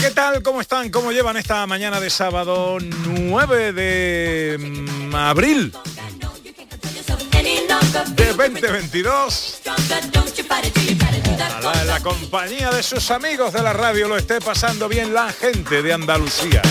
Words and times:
¿Qué 0.00 0.10
tal? 0.10 0.42
¿Cómo 0.42 0.60
están? 0.60 0.90
¿Cómo 0.90 1.12
llevan 1.12 1.36
esta 1.36 1.66
mañana 1.66 2.00
de 2.00 2.08
sábado 2.08 2.78
9 2.80 3.72
de 3.72 4.56
mm, 4.58 5.14
abril 5.14 5.72
de 8.14 8.26
2022? 8.32 9.34
Stronger, 9.34 10.10
don't 10.10 10.34
you 10.36 10.44
fight 10.44 10.64
it 10.64 10.72
till 10.72 10.86
you 10.88 10.94
got 10.98 11.12
it. 11.14 11.22
Do 11.24 11.36
that 11.36 11.50
Ojalá 11.58 11.82
en 11.82 11.86
la 11.88 12.00
compañía 12.00 12.70
de 12.70 12.82
sus 12.82 13.10
amigos 13.10 13.52
de 13.52 13.62
la 13.62 13.72
radio 13.72 14.08
lo 14.08 14.16
esté 14.16 14.40
pasando 14.40 14.88
bien 14.88 15.12
la 15.12 15.32
gente 15.32 15.82
de 15.82 15.92
Andalucía. 15.92 16.62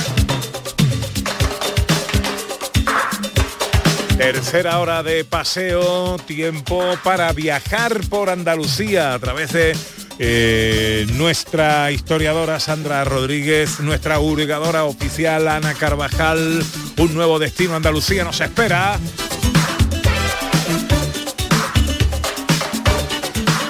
Tercera 4.17 4.80
hora 4.80 5.03
de 5.03 5.23
paseo, 5.23 6.17
tiempo 6.17 6.83
para 7.03 7.31
viajar 7.33 8.02
por 8.09 8.30
Andalucía 8.30 9.13
a 9.13 9.19
través 9.19 9.53
de 9.53 9.77
eh, 10.22 11.08
nuestra 11.14 11.91
historiadora 11.91 12.59
Sandra 12.59 13.06
Rodríguez, 13.06 13.80
nuestra 13.80 14.20
hurgadora 14.20 14.84
oficial 14.84 15.48
Ana 15.48 15.73
Carvajal. 15.73 16.61
Un 16.98 17.14
nuevo 17.14 17.39
destino 17.39 17.76
Andalucía 17.76 18.26
nos 18.26 18.42
espera. 18.42 19.00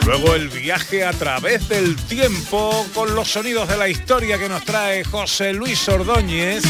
Luego 0.05 0.33
el 0.33 0.49
viaje 0.49 1.05
a 1.05 1.13
través 1.13 1.69
del 1.69 1.95
tiempo 1.95 2.83
con 2.95 3.13
los 3.13 3.27
sonidos 3.27 3.69
de 3.69 3.77
la 3.77 3.87
historia 3.87 4.39
que 4.39 4.49
nos 4.49 4.65
trae 4.65 5.03
José 5.03 5.53
Luis 5.53 5.87
Ordóñez. 5.87 6.63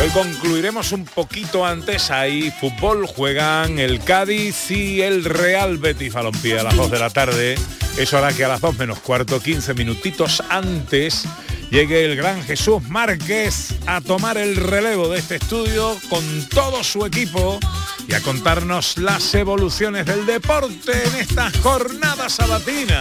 Hoy 0.00 0.10
concluiremos 0.10 0.92
un 0.92 1.04
poquito 1.04 1.66
antes. 1.66 2.10
Ahí 2.10 2.52
fútbol 2.52 3.06
juegan 3.06 3.80
el 3.80 3.98
Cádiz 3.98 4.70
y 4.70 5.02
el 5.02 5.24
Real 5.24 5.78
Betis 5.78 6.12
Balompié 6.12 6.60
a 6.60 6.62
las 6.62 6.76
2 6.76 6.90
de 6.90 6.98
la 7.00 7.10
tarde. 7.10 7.56
Eso 7.96 8.16
hará 8.16 8.32
que 8.32 8.44
a 8.44 8.48
las 8.48 8.60
2 8.60 8.78
menos 8.78 9.00
cuarto, 9.00 9.40
15 9.40 9.74
minutitos 9.74 10.40
antes, 10.48 11.24
llegue 11.70 12.04
el 12.04 12.14
gran 12.14 12.44
Jesús 12.44 12.88
Márquez 12.88 13.74
a 13.86 14.00
tomar 14.00 14.38
el 14.38 14.54
relevo 14.54 15.08
de 15.08 15.18
este 15.18 15.36
estudio 15.36 15.96
con 16.08 16.48
todo 16.48 16.84
su 16.84 17.04
equipo 17.04 17.58
y 18.06 18.14
a 18.14 18.20
contarnos 18.20 18.98
las 18.98 19.34
evoluciones 19.34 20.06
del 20.06 20.26
deporte 20.26 20.92
en 20.92 21.16
esta 21.16 21.50
jornada 21.60 22.28
sabatina. 22.28 23.00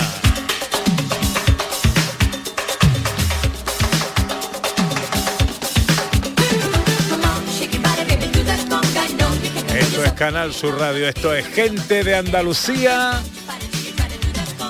Canal 10.18 10.52
Sur 10.52 10.80
Radio, 10.80 11.08
esto 11.08 11.32
es 11.34 11.46
gente 11.46 12.04
de 12.04 12.16
Andalucía 12.16 13.22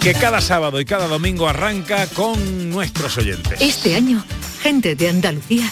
que 0.02 0.14
cada 0.14 0.42
sábado 0.42 0.82
y 0.82 0.86
cada 0.86 1.08
domingo 1.08 1.48
arranca 1.48 2.06
con 2.08 2.70
nuestros 2.70 3.18
oyentes. 3.18 3.60
Este 3.62 3.96
año, 3.96 4.24
gente 4.62 4.96
de 4.96 5.08
Andalucía 5.08 5.72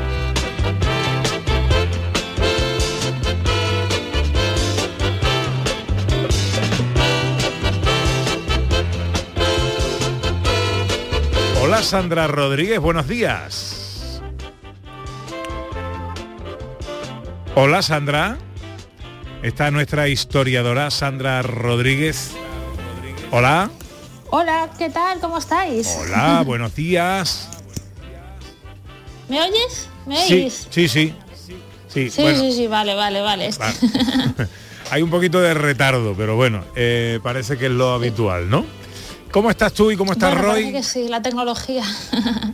Hola 11.81 11.89
Sandra 11.89 12.27
Rodríguez, 12.27 12.79
buenos 12.79 13.07
días. 13.07 14.21
Hola 17.55 17.81
Sandra. 17.81 18.37
Está 19.41 19.71
nuestra 19.71 20.07
historiadora 20.07 20.91
Sandra 20.91 21.41
Rodríguez. 21.41 22.33
Hola. 23.31 23.71
Hola, 24.29 24.69
¿qué 24.77 24.91
tal? 24.91 25.19
¿Cómo 25.21 25.39
estáis? 25.39 25.87
Hola, 26.01 26.43
buenos 26.45 26.75
días. 26.75 27.49
¿Me 29.27 29.41
oyes? 29.41 29.89
¿Me 30.05 30.23
Sí, 30.23 30.33
oís? 30.35 30.67
sí, 30.69 30.87
sí. 30.87 31.15
Sí, 31.87 32.11
Sí, 32.11 32.21
bueno, 32.21 32.41
sí, 32.41 32.51
sí, 32.53 32.67
vale, 32.67 32.93
vale, 32.93 33.21
vale. 33.21 33.49
Hay 34.91 35.01
un 35.01 35.09
poquito 35.09 35.41
de 35.41 35.55
retardo, 35.55 36.13
pero 36.15 36.35
bueno, 36.35 36.63
eh, 36.75 37.19
parece 37.23 37.57
que 37.57 37.65
es 37.65 37.71
lo 37.71 37.91
habitual, 37.95 38.51
¿no? 38.51 38.65
¿Cómo 39.31 39.49
estás 39.49 39.73
tú 39.73 39.91
y 39.91 39.97
cómo 39.97 40.11
está 40.11 40.27
Bueno, 40.29 40.43
Roy? 40.43 40.71
que 40.71 40.83
sí, 40.83 41.07
la 41.07 41.21
tecnología. 41.21 41.83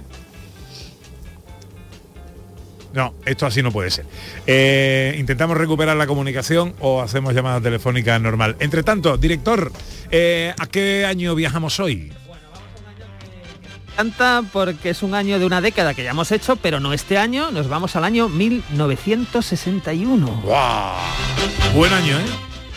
No, 2.93 3.13
esto 3.25 3.45
así 3.45 3.61
no 3.61 3.71
puede 3.71 3.91
ser. 3.91 4.05
Eh, 4.47 5.15
intentamos 5.19 5.55
recuperar 5.55 5.95
la 5.95 6.07
comunicación 6.07 6.73
o 6.79 6.99
hacemos 6.99 7.35
llamada 7.35 7.61
telefónica 7.61 8.17
normal. 8.17 8.55
Entre 8.59 8.81
tanto, 8.81 9.17
director, 9.17 9.71
eh, 10.09 10.51
¿a 10.57 10.65
qué 10.65 11.05
año 11.05 11.35
viajamos 11.35 11.79
hoy? 11.79 12.11
encanta 13.97 14.44
porque 14.53 14.91
es 14.91 15.01
un 15.01 15.15
año 15.15 15.39
de 15.39 15.45
una 15.45 15.59
década 15.59 15.95
que 15.95 16.03
ya 16.03 16.11
hemos 16.11 16.31
hecho, 16.31 16.55
pero 16.55 16.79
no 16.79 16.94
este 16.94 17.17
año, 17.17 17.49
nos 17.51 17.67
vamos 17.67 17.95
al 17.95 18.03
año 18.03 18.29
1961. 18.29 20.41
¡Guau! 20.44 20.95
Buen 21.75 21.91
año, 21.94 22.19
¿eh? 22.19 22.23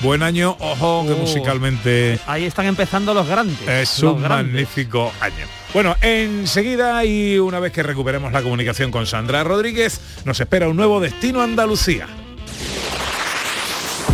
Buen 0.00 0.22
año, 0.22 0.56
ojo, 0.60 1.04
que 1.06 1.12
Oh. 1.12 1.16
musicalmente 1.16 2.18
Ahí 2.26 2.44
están 2.44 2.66
empezando 2.66 3.12
los 3.12 3.26
grandes. 3.26 3.58
es 3.68 4.00
los 4.02 4.14
un 4.14 4.22
grandes. 4.22 4.52
magnífico 4.54 5.12
año. 5.20 5.46
Bueno, 5.74 5.94
enseguida 6.00 7.04
y 7.04 7.38
una 7.38 7.60
vez 7.60 7.72
que 7.72 7.82
recuperemos 7.82 8.32
la 8.32 8.42
comunicación 8.42 8.90
con 8.90 9.06
Sandra 9.06 9.44
Rodríguez, 9.44 10.00
nos 10.24 10.40
espera 10.40 10.68
un 10.68 10.76
nuevo 10.76 11.00
destino 11.00 11.42
Andalucía. 11.42 12.06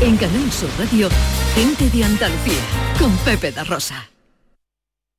En 0.00 0.16
Canal 0.16 0.52
Sur 0.52 0.68
Radio, 0.78 1.08
gente 1.54 1.88
de 1.88 2.04
Andalucía 2.04 2.60
con 2.98 3.16
Pepe 3.18 3.52
da 3.52 3.64
Rosa. 3.64 4.06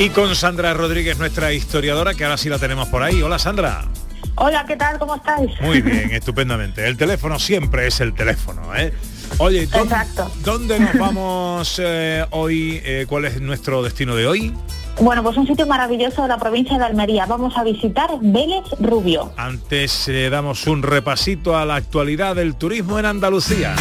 Y 0.00 0.08
con 0.08 0.34
Sandra 0.34 0.72
Rodríguez, 0.72 1.18
nuestra 1.18 1.52
historiadora, 1.52 2.14
que 2.14 2.24
ahora 2.24 2.38
sí 2.38 2.48
la 2.48 2.58
tenemos 2.58 2.88
por 2.88 3.02
ahí. 3.02 3.20
Hola 3.20 3.38
Sandra. 3.38 3.84
Hola, 4.36 4.64
¿qué 4.66 4.74
tal? 4.74 4.98
¿Cómo 4.98 5.16
estáis? 5.16 5.50
Muy 5.60 5.82
bien, 5.82 6.10
estupendamente. 6.12 6.88
El 6.88 6.96
teléfono 6.96 7.38
siempre 7.38 7.86
es 7.86 8.00
el 8.00 8.14
teléfono, 8.14 8.74
¿eh? 8.74 8.94
Oye, 9.36 9.66
¿dónde, 9.66 9.96
¿dónde 10.42 10.80
nos 10.80 10.94
vamos 10.98 11.78
eh, 11.84 12.24
hoy? 12.30 12.80
Eh, 12.82 13.04
¿Cuál 13.10 13.26
es 13.26 13.42
nuestro 13.42 13.82
destino 13.82 14.16
de 14.16 14.26
hoy? 14.26 14.54
Bueno, 15.02 15.22
pues 15.22 15.36
un 15.36 15.46
sitio 15.46 15.66
maravilloso 15.66 16.22
de 16.22 16.28
la 16.28 16.38
provincia 16.38 16.78
de 16.78 16.84
Almería. 16.86 17.26
Vamos 17.26 17.54
a 17.58 17.62
visitar 17.62 18.08
Vélez 18.22 18.64
Rubio. 18.80 19.34
Antes 19.36 20.08
eh, 20.08 20.30
damos 20.30 20.66
un 20.66 20.82
repasito 20.82 21.58
a 21.58 21.66
la 21.66 21.74
actualidad 21.74 22.36
del 22.36 22.54
turismo 22.54 22.98
en 22.98 23.04
Andalucía. 23.04 23.76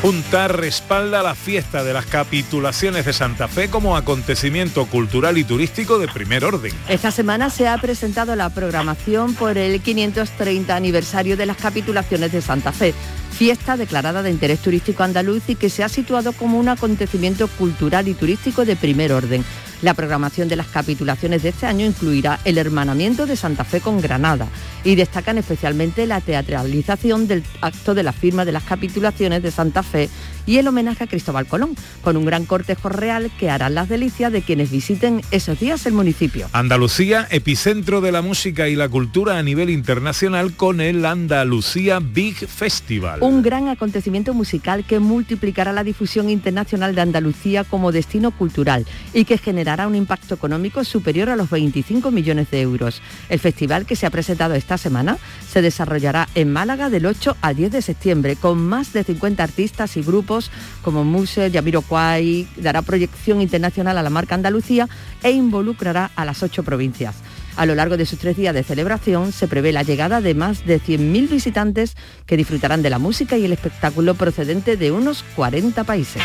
La 0.00 0.06
Junta 0.06 0.48
respalda 0.48 1.22
la 1.22 1.34
fiesta 1.34 1.84
de 1.84 1.92
las 1.92 2.06
capitulaciones 2.06 3.04
de 3.04 3.12
Santa 3.12 3.48
Fe 3.48 3.68
como 3.68 3.98
acontecimiento 3.98 4.86
cultural 4.86 5.36
y 5.36 5.44
turístico 5.44 5.98
de 5.98 6.08
primer 6.08 6.42
orden. 6.42 6.72
Esta 6.88 7.10
semana 7.10 7.50
se 7.50 7.68
ha 7.68 7.76
presentado 7.76 8.34
la 8.34 8.48
programación 8.48 9.34
por 9.34 9.58
el 9.58 9.78
530 9.82 10.74
aniversario 10.74 11.36
de 11.36 11.44
las 11.44 11.58
capitulaciones 11.58 12.32
de 12.32 12.40
Santa 12.40 12.72
Fe, 12.72 12.94
fiesta 13.30 13.76
declarada 13.76 14.22
de 14.22 14.30
interés 14.30 14.60
turístico 14.60 15.02
andaluz 15.02 15.42
y 15.48 15.54
que 15.54 15.68
se 15.68 15.84
ha 15.84 15.90
situado 15.90 16.32
como 16.32 16.58
un 16.58 16.70
acontecimiento 16.70 17.46
cultural 17.46 18.08
y 18.08 18.14
turístico 18.14 18.64
de 18.64 18.76
primer 18.76 19.12
orden. 19.12 19.44
La 19.82 19.94
programación 19.94 20.48
de 20.48 20.56
las 20.56 20.66
capitulaciones 20.66 21.42
de 21.42 21.48
este 21.48 21.66
año 21.66 21.86
incluirá 21.86 22.38
el 22.44 22.58
hermanamiento 22.58 23.24
de 23.24 23.34
Santa 23.34 23.64
Fe 23.64 23.80
con 23.80 24.00
Granada 24.00 24.46
y 24.84 24.94
destacan 24.94 25.38
especialmente 25.38 26.06
la 26.06 26.20
teatralización 26.20 27.26
del 27.26 27.42
acto 27.62 27.94
de 27.94 28.02
la 28.02 28.12
firma 28.12 28.44
de 28.44 28.52
las 28.52 28.64
capitulaciones 28.64 29.42
de 29.42 29.50
Santa 29.50 29.82
Fe 29.82 30.10
y 30.46 30.58
el 30.58 30.68
homenaje 30.68 31.04
a 31.04 31.06
Cristóbal 31.06 31.46
Colón, 31.46 31.76
con 32.02 32.16
un 32.16 32.24
gran 32.24 32.44
cortejo 32.44 32.88
real 32.88 33.30
que 33.38 33.50
harán 33.50 33.74
las 33.74 33.88
delicias 33.88 34.32
de 34.32 34.42
quienes 34.42 34.70
visiten 34.70 35.22
esos 35.30 35.60
días 35.60 35.86
el 35.86 35.92
municipio. 35.92 36.48
Andalucía, 36.52 37.26
epicentro 37.30 38.00
de 38.00 38.12
la 38.12 38.20
música 38.20 38.68
y 38.68 38.74
la 38.74 38.88
cultura 38.88 39.38
a 39.38 39.42
nivel 39.42 39.70
internacional 39.70 40.54
con 40.56 40.80
el 40.80 41.06
Andalucía 41.06 42.00
Big 42.00 42.36
Festival. 42.48 43.20
Un 43.22 43.42
gran 43.42 43.68
acontecimiento 43.68 44.34
musical 44.34 44.84
que 44.84 44.98
multiplicará 44.98 45.72
la 45.72 45.84
difusión 45.84 46.28
internacional 46.28 46.94
de 46.94 47.02
Andalucía 47.02 47.64
como 47.64 47.92
destino 47.92 48.30
cultural 48.30 48.86
y 49.14 49.24
que 49.24 49.38
generará 49.38 49.69
un 49.70 49.94
impacto 49.94 50.34
económico 50.34 50.82
superior 50.84 51.30
a 51.30 51.36
los 51.36 51.48
25 51.48 52.10
millones 52.10 52.50
de 52.50 52.60
euros. 52.60 53.00
El 53.28 53.38
festival 53.38 53.86
que 53.86 53.96
se 53.96 54.06
ha 54.06 54.10
presentado 54.10 54.54
esta 54.54 54.76
semana 54.78 55.16
se 55.48 55.62
desarrollará 55.62 56.28
en 56.34 56.52
Málaga 56.52 56.90
del 56.90 57.06
8 57.06 57.36
al 57.40 57.56
10 57.56 57.72
de 57.72 57.82
septiembre 57.82 58.36
con 58.36 58.58
más 58.58 58.92
de 58.92 59.04
50 59.04 59.42
artistas 59.42 59.96
y 59.96 60.02
grupos 60.02 60.50
como 60.82 61.04
Muse, 61.04 61.50
Yamiroquai, 61.50 62.48
dará 62.56 62.82
proyección 62.82 63.40
internacional 63.40 63.96
a 63.96 64.02
la 64.02 64.10
marca 64.10 64.34
Andalucía 64.34 64.88
e 65.22 65.30
involucrará 65.30 66.10
a 66.16 66.24
las 66.24 66.42
ocho 66.42 66.62
provincias. 66.62 67.16
A 67.56 67.66
lo 67.66 67.74
largo 67.74 67.96
de 67.96 68.06
sus 68.06 68.18
tres 68.18 68.36
días 68.36 68.54
de 68.54 68.62
celebración 68.62 69.32
se 69.32 69.48
prevé 69.48 69.72
la 69.72 69.82
llegada 69.82 70.20
de 70.20 70.34
más 70.34 70.64
de 70.64 70.80
100.000 70.80 71.28
visitantes 71.28 71.96
que 72.26 72.36
disfrutarán 72.36 72.82
de 72.82 72.90
la 72.90 72.98
música 72.98 73.36
y 73.36 73.44
el 73.44 73.52
espectáculo 73.52 74.14
procedente 74.14 74.76
de 74.76 74.92
unos 74.92 75.22
40 75.36 75.84
países. 75.84 76.22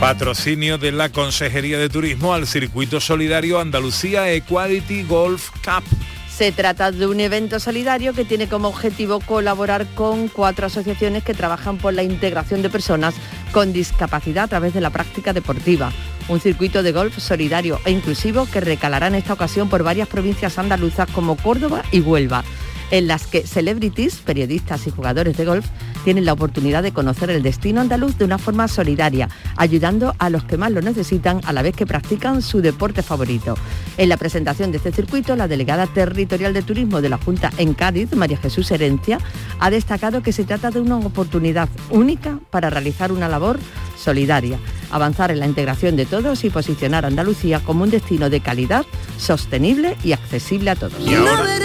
Patrocinio 0.00 0.78
de 0.78 0.92
la 0.92 1.08
Consejería 1.08 1.76
de 1.76 1.88
Turismo 1.88 2.32
al 2.32 2.46
Circuito 2.46 3.00
Solidario 3.00 3.58
Andalucía 3.58 4.30
Equality 4.30 5.02
Golf 5.02 5.50
Cup. 5.64 5.82
Se 6.30 6.52
trata 6.52 6.92
de 6.92 7.04
un 7.04 7.18
evento 7.18 7.58
solidario 7.58 8.14
que 8.14 8.24
tiene 8.24 8.48
como 8.48 8.68
objetivo 8.68 9.18
colaborar 9.18 9.88
con 9.96 10.28
cuatro 10.28 10.66
asociaciones 10.66 11.24
que 11.24 11.34
trabajan 11.34 11.78
por 11.78 11.94
la 11.94 12.04
integración 12.04 12.62
de 12.62 12.70
personas 12.70 13.16
con 13.50 13.72
discapacidad 13.72 14.44
a 14.44 14.48
través 14.48 14.72
de 14.72 14.80
la 14.80 14.90
práctica 14.90 15.32
deportiva. 15.32 15.90
Un 16.28 16.38
circuito 16.38 16.84
de 16.84 16.92
golf 16.92 17.18
solidario 17.18 17.80
e 17.84 17.90
inclusivo 17.90 18.46
que 18.46 18.60
recalará 18.60 19.08
en 19.08 19.16
esta 19.16 19.32
ocasión 19.32 19.68
por 19.68 19.82
varias 19.82 20.06
provincias 20.06 20.58
andaluzas 20.58 21.10
como 21.10 21.36
Córdoba 21.36 21.82
y 21.90 22.02
Huelva 22.02 22.44
en 22.90 23.06
las 23.06 23.26
que 23.26 23.46
celebrities, 23.46 24.16
periodistas 24.16 24.86
y 24.86 24.90
jugadores 24.90 25.36
de 25.36 25.44
golf 25.44 25.66
tienen 26.04 26.24
la 26.24 26.32
oportunidad 26.32 26.82
de 26.82 26.92
conocer 26.92 27.30
el 27.30 27.42
destino 27.42 27.80
andaluz 27.80 28.16
de 28.18 28.24
una 28.24 28.38
forma 28.38 28.68
solidaria, 28.68 29.28
ayudando 29.56 30.14
a 30.18 30.30
los 30.30 30.44
que 30.44 30.56
más 30.56 30.72
lo 30.72 30.80
necesitan 30.80 31.40
a 31.44 31.52
la 31.52 31.62
vez 31.62 31.74
que 31.74 31.86
practican 31.86 32.42
su 32.42 32.60
deporte 32.60 33.02
favorito. 33.02 33.56
En 33.96 34.08
la 34.08 34.16
presentación 34.16 34.70
de 34.70 34.78
este 34.78 34.92
circuito, 34.92 35.36
la 35.36 35.48
delegada 35.48 35.86
territorial 35.86 36.54
de 36.54 36.62
turismo 36.62 37.00
de 37.00 37.08
la 37.08 37.18
Junta 37.18 37.52
en 37.58 37.74
Cádiz, 37.74 38.14
María 38.14 38.38
Jesús 38.38 38.70
Herencia, 38.70 39.18
ha 39.58 39.70
destacado 39.70 40.22
que 40.22 40.32
se 40.32 40.44
trata 40.44 40.70
de 40.70 40.80
una 40.80 40.96
oportunidad 40.96 41.68
única 41.90 42.38
para 42.50 42.70
realizar 42.70 43.12
una 43.12 43.28
labor 43.28 43.58
solidaria, 43.96 44.58
avanzar 44.90 45.30
en 45.30 45.40
la 45.40 45.46
integración 45.46 45.96
de 45.96 46.06
todos 46.06 46.44
y 46.44 46.50
posicionar 46.50 47.04
a 47.04 47.08
Andalucía 47.08 47.60
como 47.60 47.84
un 47.84 47.90
destino 47.90 48.30
de 48.30 48.40
calidad, 48.40 48.86
sostenible 49.18 49.96
y 50.04 50.12
accesible 50.12 50.70
a 50.70 50.76
todos. 50.76 50.98
Y 51.00 51.14
ahora, 51.14 51.58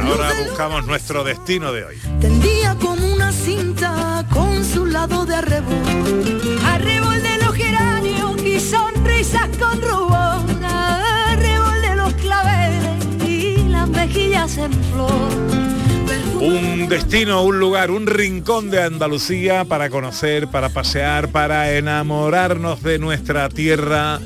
ahora 0.00 0.32
buscamos 0.46 0.86
nuestro 0.86 1.24
destino 1.24 1.72
de 1.72 1.84
hoy. 1.84 1.96
Tendía 2.20 2.74
como 2.76 3.12
una 3.12 3.32
cinta 3.32 4.24
con 4.30 4.64
su 4.64 4.86
lado 4.86 5.26
de 5.26 5.36
arrebol. 5.36 6.60
Arrebol 6.64 7.22
de 7.22 7.38
los 7.44 7.54
geranios 7.54 8.42
y 8.42 8.60
sonrisas 8.60 9.48
con 9.58 9.80
rubor. 9.80 10.42
Arrebol 10.64 11.82
de 11.82 11.96
los 11.96 12.12
claveles 12.14 13.06
y 13.26 13.68
las 13.68 13.88
mejillas 13.88 14.56
en 14.58 14.72
flor. 14.72 15.10
Un 16.40 16.88
destino, 16.88 17.42
un 17.44 17.60
lugar, 17.60 17.90
un 17.92 18.06
rincón 18.06 18.70
de 18.70 18.82
Andalucía 18.82 19.64
para 19.64 19.90
conocer, 19.90 20.48
para 20.48 20.70
pasear, 20.70 21.28
para 21.28 21.72
enamorarnos 21.76 22.82
de 22.82 22.98
nuestra 22.98 23.48
tierra. 23.48 24.18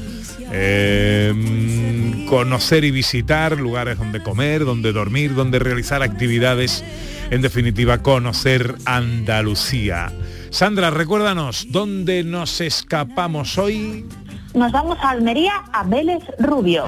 eh, 0.51 1.96
conocer 2.27 2.85
y 2.85 2.91
visitar 2.91 3.59
lugares 3.59 3.99
donde 3.99 4.23
comer, 4.23 4.65
donde 4.65 4.93
dormir, 4.93 5.35
donde 5.35 5.59
realizar 5.59 6.03
actividades, 6.03 6.85
en 7.31 7.41
definitiva 7.41 8.03
conocer 8.03 8.75
Andalucía. 8.85 10.13
Sandra, 10.51 10.91
recuérdanos, 10.91 11.69
¿dónde 11.71 12.25
nos 12.25 12.61
escapamos 12.61 13.59
hoy? 13.59 14.07
Nos 14.55 14.73
vamos 14.73 14.99
a 15.01 15.11
Almería, 15.11 15.65
a 15.73 15.85
Vélez 15.85 16.23
Rubio. 16.39 16.85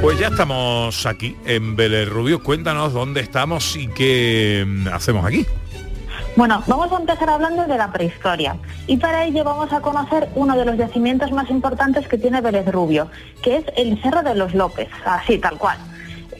Pues 0.00 0.18
ya 0.18 0.28
estamos 0.28 1.06
aquí 1.06 1.36
en 1.46 1.76
Vélez 1.76 2.08
Rubio. 2.08 2.42
Cuéntanos 2.42 2.92
dónde 2.92 3.20
estamos 3.20 3.76
y 3.76 3.86
qué 3.86 4.64
mm, 4.66 4.88
hacemos 4.88 5.24
aquí. 5.24 5.46
Bueno, 6.34 6.62
vamos 6.66 6.90
a 6.90 6.96
empezar 6.96 7.28
hablando 7.28 7.66
de 7.66 7.76
la 7.76 7.92
prehistoria 7.92 8.56
y 8.86 8.96
para 8.96 9.24
ello 9.24 9.44
vamos 9.44 9.70
a 9.70 9.80
conocer 9.82 10.30
uno 10.34 10.56
de 10.56 10.64
los 10.64 10.78
yacimientos 10.78 11.30
más 11.30 11.50
importantes 11.50 12.08
que 12.08 12.16
tiene 12.16 12.40
Vélez 12.40 12.66
Rubio, 12.72 13.10
que 13.42 13.58
es 13.58 13.64
el 13.76 14.00
Cerro 14.00 14.22
de 14.22 14.34
los 14.34 14.54
López, 14.54 14.88
así 15.04 15.36
tal 15.36 15.58
cual. 15.58 15.76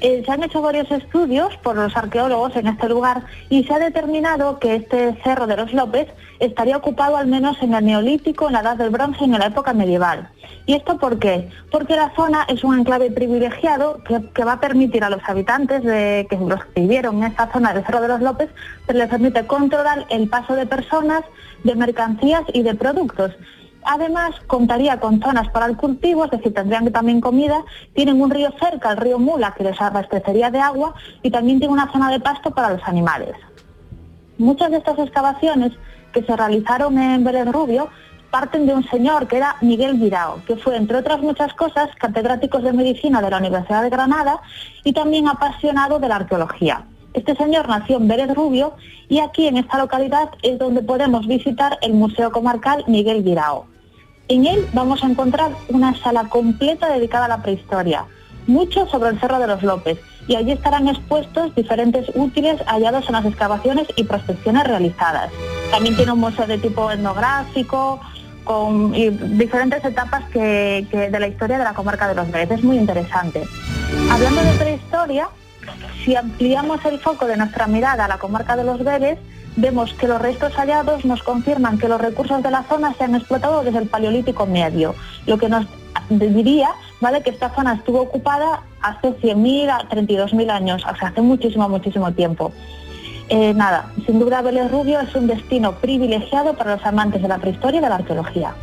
Eh, 0.02 0.24
se 0.26 0.32
han 0.32 0.42
hecho 0.42 0.60
varios 0.60 0.90
estudios 0.90 1.56
por 1.58 1.76
los 1.76 1.96
arqueólogos 1.96 2.56
en 2.56 2.66
este 2.66 2.88
lugar 2.88 3.22
y 3.48 3.62
se 3.62 3.72
ha 3.72 3.78
determinado 3.78 4.58
que 4.58 4.74
este 4.74 5.16
Cerro 5.22 5.46
de 5.46 5.56
los 5.56 5.72
López 5.72 6.08
estaría 6.40 6.76
ocupado 6.76 7.16
al 7.16 7.28
menos 7.28 7.56
en 7.62 7.72
el 7.72 7.84
Neolítico, 7.84 8.48
en 8.48 8.54
la 8.54 8.62
Edad 8.62 8.76
del 8.76 8.90
Bronce 8.90 9.20
y 9.20 9.24
en 9.26 9.38
la 9.38 9.46
época 9.46 9.72
medieval. 9.72 10.28
¿Y 10.66 10.74
esto 10.74 10.98
por 10.98 11.20
qué? 11.20 11.48
Porque 11.70 11.94
la 11.94 12.12
zona 12.16 12.44
es 12.48 12.64
un 12.64 12.80
enclave 12.80 13.12
privilegiado 13.12 14.02
que, 14.02 14.44
va 14.44 14.54
a 14.54 14.60
permitir 14.60 15.04
a 15.04 15.10
los 15.10 15.22
habitantes 15.24 15.82
que 15.82 16.36
los 16.36 16.58
vivieron 16.74 17.18
en 17.18 17.30
esta 17.30 17.52
zona 17.52 17.72
del 17.72 17.86
Cerro 17.86 18.00
de 18.00 18.08
los 18.08 18.20
López, 18.20 18.50
pues 18.86 18.98
les 18.98 19.08
permite 19.08 19.46
controlar 19.46 20.04
el 20.10 20.28
paso 20.28 20.56
de 20.56 20.66
personas, 20.66 21.22
de 21.62 21.76
mercancías 21.76 22.42
y 22.52 22.62
de 22.62 22.74
productos. 22.74 23.30
Además, 23.84 24.34
contaría 24.46 25.00
con 25.00 25.20
zonas 25.20 25.48
para 25.50 25.66
el 25.66 25.76
cultivo, 25.76 26.24
es 26.24 26.30
decir, 26.30 26.54
tendrían 26.54 26.90
también 26.92 27.20
comida, 27.20 27.64
tienen 27.94 28.20
un 28.20 28.30
río 28.30 28.52
cerca, 28.60 28.92
el 28.92 28.96
río 28.96 29.18
Mula, 29.18 29.54
que 29.56 29.64
les 29.64 29.80
abastecería 29.80 30.50
de 30.50 30.60
agua, 30.60 30.94
y 31.22 31.30
también 31.30 31.58
tiene 31.58 31.72
una 31.72 31.90
zona 31.92 32.10
de 32.10 32.20
pasto 32.20 32.52
para 32.52 32.70
los 32.70 32.82
animales. 32.84 33.34
Muchas 34.38 34.70
de 34.70 34.78
estas 34.78 34.98
excavaciones 34.98 35.72
que 36.12 36.22
se 36.22 36.36
realizaron 36.36 36.98
en 36.98 37.24
Vélez 37.24 37.46
Rubio 37.50 37.88
parten 38.30 38.66
de 38.66 38.74
un 38.74 38.82
señor 38.88 39.26
que 39.26 39.36
era 39.36 39.56
Miguel 39.60 39.98
Guirao, 39.98 40.42
que 40.46 40.56
fue, 40.56 40.76
entre 40.76 40.96
otras 40.96 41.20
muchas 41.20 41.52
cosas, 41.54 41.90
catedrático 41.96 42.58
de 42.60 42.72
medicina 42.72 43.20
de 43.20 43.30
la 43.30 43.38
Universidad 43.38 43.82
de 43.82 43.90
Granada 43.90 44.40
y 44.84 44.92
también 44.92 45.28
apasionado 45.28 45.98
de 45.98 46.08
la 46.08 46.16
arqueología. 46.16 46.86
Este 47.12 47.36
señor 47.36 47.68
nació 47.68 47.98
en 47.98 48.08
Vélez 48.08 48.34
Rubio 48.34 48.74
y 49.08 49.18
aquí 49.20 49.46
en 49.46 49.58
esta 49.58 49.76
localidad 49.76 50.30
es 50.42 50.58
donde 50.58 50.82
podemos 50.82 51.26
visitar 51.26 51.78
el 51.82 51.92
Museo 51.92 52.32
Comarcal 52.32 52.84
Miguel 52.86 53.22
Guirao. 53.22 53.66
En 54.32 54.46
él 54.46 54.66
vamos 54.72 55.04
a 55.04 55.08
encontrar 55.08 55.50
una 55.68 55.94
sala 56.02 56.30
completa 56.30 56.90
dedicada 56.90 57.26
a 57.26 57.28
la 57.28 57.42
prehistoria, 57.42 58.06
mucho 58.46 58.86
sobre 58.86 59.10
el 59.10 59.20
Cerro 59.20 59.38
de 59.38 59.46
los 59.46 59.62
López, 59.62 59.98
y 60.26 60.36
allí 60.36 60.52
estarán 60.52 60.88
expuestos 60.88 61.54
diferentes 61.54 62.10
útiles 62.14 62.58
hallados 62.66 63.06
en 63.08 63.12
las 63.12 63.26
excavaciones 63.26 63.88
y 63.94 64.04
prospecciones 64.04 64.64
realizadas. 64.64 65.30
También 65.70 65.96
tiene 65.96 66.12
un 66.12 66.20
museo 66.20 66.46
de 66.46 66.56
tipo 66.56 66.90
etnográfico, 66.90 68.00
con 68.44 68.92
diferentes 68.92 69.84
etapas 69.84 70.24
que, 70.30 70.86
de 70.90 71.20
la 71.20 71.28
historia 71.28 71.58
de 71.58 71.64
la 71.64 71.74
comarca 71.74 72.08
de 72.08 72.14
los 72.14 72.30
Vélez. 72.30 72.52
Es 72.52 72.64
muy 72.64 72.78
interesante. 72.78 73.46
Hablando 74.10 74.42
de 74.42 74.52
prehistoria, 74.52 75.28
si 76.06 76.16
ampliamos 76.16 76.82
el 76.86 76.98
foco 77.00 77.26
de 77.26 77.36
nuestra 77.36 77.66
mirada 77.66 78.06
a 78.06 78.08
la 78.08 78.16
comarca 78.16 78.56
de 78.56 78.64
los 78.64 78.82
Vélez, 78.82 79.18
vemos 79.56 79.92
que 79.94 80.08
los 80.08 80.20
restos 80.20 80.54
hallados 80.54 81.04
nos 81.04 81.22
confirman 81.22 81.78
que 81.78 81.88
los 81.88 82.00
recursos 82.00 82.42
de 82.42 82.50
la 82.50 82.62
zona 82.64 82.94
se 82.94 83.04
han 83.04 83.14
explotado 83.14 83.62
desde 83.62 83.78
el 83.78 83.88
Paleolítico 83.88 84.46
Medio, 84.46 84.94
lo 85.26 85.38
que 85.38 85.48
nos 85.48 85.66
diría 86.08 86.70
¿vale? 87.00 87.22
que 87.22 87.30
esta 87.30 87.54
zona 87.54 87.74
estuvo 87.74 88.00
ocupada 88.00 88.62
hace 88.80 89.08
100.000 89.08 89.70
a 89.70 89.88
32.000 89.88 90.50
años, 90.50 90.82
o 90.84 90.96
sea, 90.96 91.08
hace 91.08 91.20
muchísimo, 91.20 91.68
muchísimo 91.68 92.12
tiempo. 92.12 92.52
Eh, 93.28 93.54
nada, 93.54 93.92
sin 94.04 94.18
duda 94.18 94.42
Vélez 94.42 94.70
Rubio 94.70 95.00
es 95.00 95.14
un 95.14 95.26
destino 95.26 95.72
privilegiado 95.76 96.54
para 96.54 96.76
los 96.76 96.84
amantes 96.84 97.22
de 97.22 97.28
la 97.28 97.38
prehistoria 97.38 97.78
y 97.78 97.82
de 97.82 97.88
la 97.88 97.94
arqueología. 97.96 98.54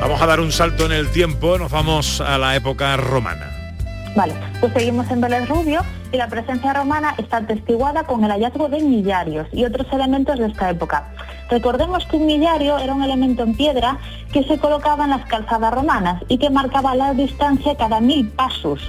Vamos 0.00 0.22
a 0.22 0.26
dar 0.26 0.40
un 0.40 0.52
salto 0.52 0.86
en 0.86 0.92
el 0.92 1.10
tiempo, 1.10 1.58
nos 1.58 1.72
vamos 1.72 2.20
a 2.20 2.38
la 2.38 2.54
época 2.54 2.96
romana. 2.96 3.55
Vale, 4.16 4.32
pues 4.60 4.72
seguimos 4.72 5.10
en 5.10 5.20
Vélez 5.20 5.46
Rubio 5.46 5.82
y 6.10 6.16
la 6.16 6.26
presencia 6.26 6.72
romana 6.72 7.14
está 7.18 7.36
atestiguada 7.36 8.04
con 8.04 8.24
el 8.24 8.30
hallazgo 8.30 8.70
de 8.70 8.80
millarios 8.80 9.46
y 9.52 9.66
otros 9.66 9.86
elementos 9.92 10.38
de 10.38 10.46
esta 10.46 10.70
época. 10.70 11.08
Recordemos 11.50 12.06
que 12.06 12.16
un 12.16 12.24
millario 12.24 12.78
era 12.78 12.94
un 12.94 13.02
elemento 13.02 13.42
en 13.42 13.54
piedra 13.54 13.98
que 14.32 14.42
se 14.44 14.58
colocaba 14.58 15.04
en 15.04 15.10
las 15.10 15.26
calzadas 15.26 15.72
romanas 15.74 16.22
y 16.28 16.38
que 16.38 16.48
marcaba 16.48 16.94
la 16.94 17.12
distancia 17.12 17.76
cada 17.76 18.00
mil 18.00 18.26
pasos, 18.30 18.80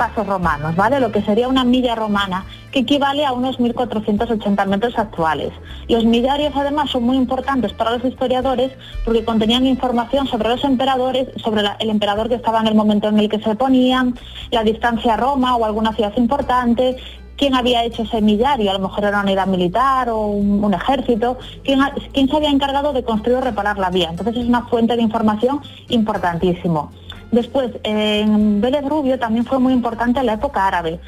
pasos 0.00 0.26
romanos, 0.26 0.74
¿vale? 0.76 0.98
Lo 0.98 1.12
que 1.12 1.20
sería 1.20 1.46
una 1.46 1.62
milla 1.62 1.94
romana, 1.94 2.46
que 2.72 2.78
equivale 2.80 3.26
a 3.26 3.32
unos 3.34 3.60
1.480 3.60 4.64
metros 4.66 4.98
actuales. 4.98 5.52
Los 5.88 6.06
millarios 6.06 6.52
además 6.56 6.88
son 6.90 7.02
muy 7.02 7.18
importantes 7.18 7.74
para 7.74 7.90
los 7.90 8.04
historiadores 8.06 8.72
porque 9.04 9.26
contenían 9.26 9.66
información 9.66 10.26
sobre 10.26 10.48
los 10.48 10.64
emperadores, 10.64 11.28
sobre 11.44 11.60
la- 11.62 11.76
el 11.80 11.90
emperador 11.90 12.30
que 12.30 12.36
estaba 12.36 12.60
en 12.60 12.68
el 12.68 12.74
momento 12.74 13.08
en 13.08 13.18
el 13.18 13.28
que 13.28 13.40
se 13.40 13.54
ponían, 13.56 14.14
la 14.50 14.64
distancia 14.64 15.14
a 15.14 15.16
Roma 15.18 15.54
o 15.56 15.66
alguna 15.66 15.92
ciudad 15.92 16.14
importante, 16.16 16.96
quién 17.36 17.54
había 17.54 17.84
hecho 17.84 18.02
ese 18.04 18.22
millario, 18.22 18.70
a 18.70 18.74
lo 18.74 18.80
mejor 18.80 19.00
era 19.04 19.10
una 19.10 19.22
unidad 19.22 19.46
militar 19.48 20.08
o 20.08 20.28
un, 20.28 20.72
ejército, 20.72 21.36
quién, 21.62 21.78
quién 22.14 22.26
se 22.26 22.36
había 22.36 22.48
encargado 22.50 22.94
de 22.94 23.02
construir 23.02 23.36
o 23.36 23.40
reparar 23.42 23.76
la 23.78 23.90
vía. 23.90 24.08
Entonces 24.10 24.36
es 24.38 24.46
una 24.48 24.62
fuente 24.66 24.96
de 24.96 25.02
información 25.02 25.60
importantísimo. 25.90 26.90
Después, 27.32 27.70
en 27.84 28.60
Vélez 28.60 28.84
Rubio 28.84 29.18
también 29.18 29.44
fue 29.44 29.60
muy 29.60 29.72
importante 29.72 30.22
la 30.24 30.32
época 30.32 30.66
árabe. 30.66 30.98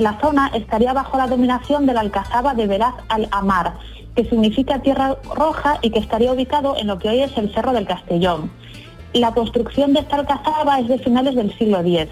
La 0.00 0.18
zona 0.20 0.50
estaría 0.54 0.92
bajo 0.92 1.16
la 1.16 1.28
dominación 1.28 1.86
de 1.86 1.94
la 1.94 2.00
alcazaba 2.00 2.54
de 2.54 2.66
Beraz 2.66 2.94
al-Amar, 3.08 3.74
que 4.16 4.24
significa 4.24 4.80
tierra 4.80 5.16
roja 5.34 5.78
y 5.82 5.90
que 5.90 6.00
estaría 6.00 6.32
ubicado 6.32 6.76
en 6.76 6.88
lo 6.88 6.98
que 6.98 7.08
hoy 7.08 7.20
es 7.20 7.36
el 7.36 7.52
Cerro 7.54 7.72
del 7.72 7.86
Castellón. 7.86 8.50
La 9.12 9.32
construcción 9.32 9.92
de 9.92 10.00
esta 10.00 10.16
alcazaba 10.16 10.80
es 10.80 10.88
de 10.88 10.98
finales 10.98 11.36
del 11.36 11.56
siglo 11.56 11.78
X. 11.80 12.08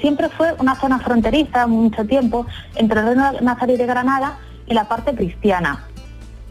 Siempre 0.00 0.28
fue 0.28 0.54
una 0.58 0.74
zona 0.74 0.98
fronteriza 0.98 1.66
mucho 1.66 2.04
tiempo 2.04 2.46
entre 2.76 3.00
el 3.00 3.06
reino 3.06 3.32
nazarí 3.40 3.76
de 3.76 3.86
Granada 3.86 4.38
y 4.66 4.74
la 4.74 4.88
parte 4.88 5.14
cristiana. 5.14 5.86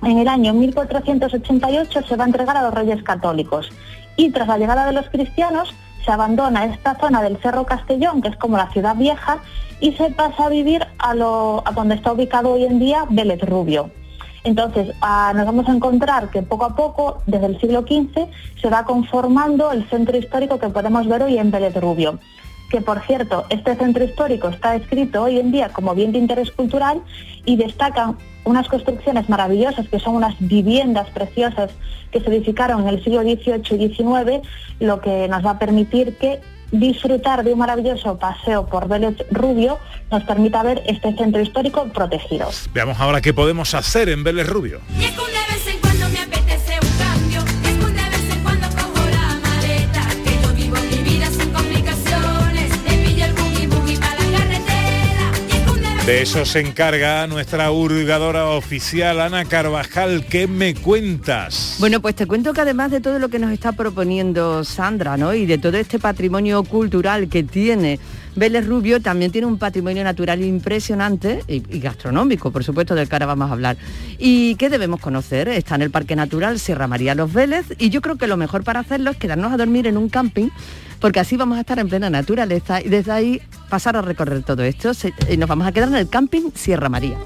En 0.04 0.18
el 0.18 0.28
año 0.28 0.54
1488 0.54 2.02
se 2.08 2.16
va 2.16 2.24
a 2.24 2.28
entregar 2.28 2.58
a 2.58 2.64
los 2.64 2.74
reyes 2.74 3.04
católicos 3.04 3.72
y 4.16 4.32
tras 4.32 4.48
la 4.48 4.58
llegada 4.58 4.86
de 4.86 4.94
los 4.94 5.10
cristianos 5.10 5.74
se 6.06 6.12
abandona 6.12 6.66
esta 6.66 6.96
zona 6.96 7.22
del 7.22 7.38
Cerro 7.38 7.66
Castellón, 7.66 8.22
que 8.22 8.30
es 8.30 8.36
como 8.38 8.58
la 8.58 8.72
ciudad 8.72 8.96
vieja, 8.96 9.40
y 9.80 9.94
se 9.94 10.12
pasa 10.12 10.46
a 10.46 10.50
vivir 10.50 10.86
a, 10.98 11.14
lo, 11.14 11.64
a 11.66 11.72
donde 11.72 11.96
está 11.96 12.14
ubicado 12.14 12.54
hoy 12.54 12.66
en 12.66 12.80
día 12.80 13.06
Vélez 13.10 13.42
Rubio. 13.42 13.92
Entonces, 14.44 14.94
ah, 15.02 15.34
nos 15.36 15.46
vamos 15.46 15.68
a 15.70 15.74
encontrar 15.74 16.30
que 16.30 16.42
poco 16.42 16.66
a 16.66 16.76
poco, 16.76 17.22
desde 17.28 17.46
el 17.46 17.60
siglo 17.60 17.82
XV, 17.82 18.28
se 18.60 18.70
va 18.70 18.86
conformando 18.86 19.72
el 19.72 19.88
centro 19.90 20.18
histórico 20.18 20.60
que 20.60 20.70
podemos 20.70 21.08
ver 21.08 21.22
hoy 21.24 21.38
en 21.38 21.52
Vélez 21.52 21.76
Rubio. 21.76 22.20
Que, 22.70 22.82
por 22.82 23.02
cierto, 23.02 23.46
este 23.50 23.76
centro 23.76 24.04
histórico 24.04 24.48
está 24.48 24.76
escrito 24.76 25.24
hoy 25.24 25.40
en 25.40 25.52
día 25.52 25.70
como 25.70 25.94
bien 25.94 26.12
de 26.12 26.20
interés 26.20 26.52
cultural 26.52 27.02
y 27.46 27.58
destacan 27.58 28.18
unas 28.44 28.68
construcciones 28.68 29.30
maravillosas 29.30 29.88
que 29.88 30.00
son 30.00 30.16
unas 30.16 30.36
viviendas 30.40 31.10
preciosas 31.10 31.72
que 32.12 32.20
se 32.20 32.28
edificaron 32.28 32.82
en 32.82 32.90
el 32.90 33.04
siglo 33.04 33.22
XVIII 33.22 33.86
y 33.86 33.94
XIX, 33.94 34.48
lo 34.80 35.00
que 35.00 35.28
nos 35.28 35.46
va 35.46 35.52
a 35.52 35.60
permitir 35.60 36.18
que 36.18 36.42
disfrutar 36.72 37.44
de 37.44 37.54
un 37.54 37.60
maravilloso 37.60 38.18
paseo 38.18 38.66
por 38.66 38.88
Vélez 38.88 39.18
Rubio 39.30 39.78
nos 40.10 40.24
permita 40.24 40.64
ver 40.64 40.82
este 40.86 41.14
centro 41.16 41.42
histórico 41.42 41.86
protegido. 41.94 42.50
Veamos 42.74 43.00
ahora 43.00 43.22
qué 43.22 43.34
podemos 43.34 43.74
hacer 43.74 44.10
en 44.10 44.24
Vélez 44.24 44.48
Rubio. 44.48 44.80
De 56.06 56.24
eso 56.24 56.46
se 56.46 56.60
encarga 56.62 57.28
nuestra 57.28 57.70
hurgadora 57.70 58.48
oficial, 58.48 59.22
Ana 59.22 59.46
Carvajal. 59.46 60.26
¿Qué 60.26 60.48
me 60.48 60.74
cuentas? 60.74 61.78
Bueno, 61.80 62.02
pues 62.02 62.16
te 62.16 62.26
cuento 62.26 62.54
que 62.54 62.62
además 62.62 62.90
de 62.90 63.02
todo 63.02 63.20
lo 63.20 63.30
que 63.30 63.38
nos 63.38 63.52
está 63.52 63.72
proponiendo 63.74 64.64
Sandra, 64.64 65.16
¿no? 65.16 65.34
Y 65.36 65.46
de 65.46 65.60
todo 65.60 65.78
este 65.78 66.00
patrimonio 66.00 66.64
cultural 66.64 67.30
que 67.30 67.44
tiene 67.44 68.00
Vélez 68.36 68.66
Rubio, 68.66 69.02
también 69.02 69.32
tiene 69.32 69.48
un 69.48 69.58
patrimonio 69.58 70.04
natural 70.04 70.42
impresionante 70.44 71.44
y, 71.48 71.60
gastronómico, 71.80 72.52
por 72.52 72.64
supuesto, 72.64 72.96
del 72.96 73.10
que 73.10 73.16
ahora 73.16 73.26
vamos 73.26 73.50
a 73.50 73.54
hablar. 73.54 73.78
¿Y 74.18 74.56
qué 74.56 74.70
debemos 74.70 75.00
conocer? 75.00 75.48
Está 75.50 75.76
en 75.76 75.82
el 75.82 75.92
Parque 75.92 76.16
Natural 76.16 76.60
Sierra 76.60 76.88
María 76.88 77.16
Los 77.16 77.34
Vélez 77.34 77.66
y 77.78 77.90
yo 77.90 78.02
creo 78.02 78.18
que 78.18 78.28
lo 78.28 78.38
mejor 78.38 78.64
para 78.64 78.80
hacerlo 78.80 79.12
es 79.12 79.18
quedarnos 79.18 79.52
a 79.52 79.58
dormir 79.58 79.88
en 79.88 79.98
un 79.98 80.10
camping 80.10 80.50
porque 81.00 81.20
así 81.20 81.36
vamos 81.36 81.58
a 81.58 81.62
estar 81.62 81.80
en 81.80 81.90
plena 81.90 82.10
naturaleza 82.10 82.80
y 82.80 82.88
desde 82.88 83.12
ahí 83.12 83.42
pasar 83.70 83.98
a 83.98 84.02
recorrer 84.02 84.44
todo 84.44 84.64
esto. 84.64 84.92
Y 85.30 85.38
nos 85.38 85.50
vamos 85.50 85.68
a 85.68 85.72
quedar 85.72 85.90
en 85.90 85.96
el 85.96 86.08
camping 86.08 86.52
Sierra 86.54 86.90
María. 86.90 87.18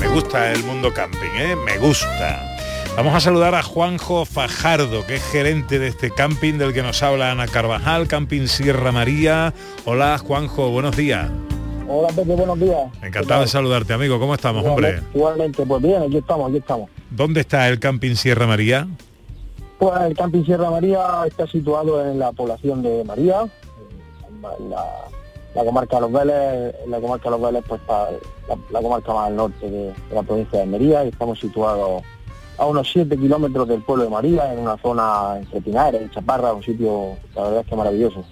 Me 0.00 0.08
gusta 0.08 0.52
el 0.52 0.64
mundo 0.64 0.92
camping, 0.92 1.30
¿eh? 1.36 1.56
Me 1.64 1.78
gusta. 1.78 2.57
Vamos 2.98 3.14
a 3.14 3.20
saludar 3.20 3.54
a 3.54 3.62
Juanjo 3.62 4.24
Fajardo, 4.24 5.06
que 5.06 5.14
es 5.14 5.22
gerente 5.22 5.78
de 5.78 5.86
este 5.86 6.10
camping 6.10 6.54
del 6.54 6.74
que 6.74 6.82
nos 6.82 7.00
habla 7.04 7.30
Ana 7.30 7.46
Carvajal, 7.46 8.08
Camping 8.08 8.48
Sierra 8.48 8.90
María. 8.90 9.54
Hola 9.84 10.18
Juanjo, 10.18 10.70
buenos 10.70 10.96
días. 10.96 11.30
Hola 11.88 12.08
Pepe, 12.08 12.34
buenos 12.34 12.58
días. 12.58 12.90
Encantado 13.00 13.42
de 13.42 13.46
saludarte, 13.46 13.92
amigo. 13.92 14.18
¿Cómo 14.18 14.34
estamos, 14.34 14.66
hombre? 14.66 15.00
Igualmente, 15.14 15.64
pues 15.64 15.80
bien, 15.80 16.02
aquí 16.02 16.16
estamos, 16.16 16.48
aquí 16.48 16.58
estamos. 16.58 16.90
¿Dónde 17.10 17.42
está 17.42 17.68
el 17.68 17.78
Camping 17.78 18.16
Sierra 18.16 18.48
María? 18.48 18.88
Pues 19.78 20.00
el 20.00 20.16
Camping 20.16 20.42
Sierra 20.44 20.68
María 20.68 21.22
está 21.24 21.46
situado 21.46 22.04
en 22.04 22.18
la 22.18 22.32
población 22.32 22.82
de 22.82 23.04
María, 23.04 23.42
en 24.58 24.70
la, 24.70 24.84
la 25.54 25.64
comarca 25.64 25.94
de 25.94 26.02
Los 26.02 26.12
Vélez, 26.12 26.74
en 26.84 26.90
la 26.90 27.00
comarca 27.00 27.30
de 27.30 27.30
Los 27.30 27.42
Vélez, 27.42 27.64
pues 27.68 27.80
está 27.80 28.10
la, 28.48 28.56
la 28.72 28.82
comarca 28.82 29.14
más 29.14 29.28
al 29.28 29.36
norte 29.36 29.70
de, 29.70 29.84
de 29.86 30.14
la 30.16 30.24
provincia 30.24 30.58
de 30.58 30.64
Almería 30.64 31.04
y 31.04 31.10
estamos 31.10 31.38
situados 31.38 32.02
a 32.58 32.66
unos 32.66 32.90
7 32.92 33.16
kilómetros 33.16 33.68
del 33.68 33.82
pueblo 33.82 34.04
de 34.04 34.10
María, 34.10 34.52
en 34.52 34.58
una 34.60 34.76
zona 34.78 35.38
entre 35.38 35.60
Pinares 35.60 36.02
y 36.04 36.14
Chaparra, 36.14 36.52
un 36.52 36.62
sitio, 36.62 37.16
la 37.34 37.42
verdad 37.44 37.60
es 37.60 37.66
que 37.66 37.76
maravilloso. 37.76 38.24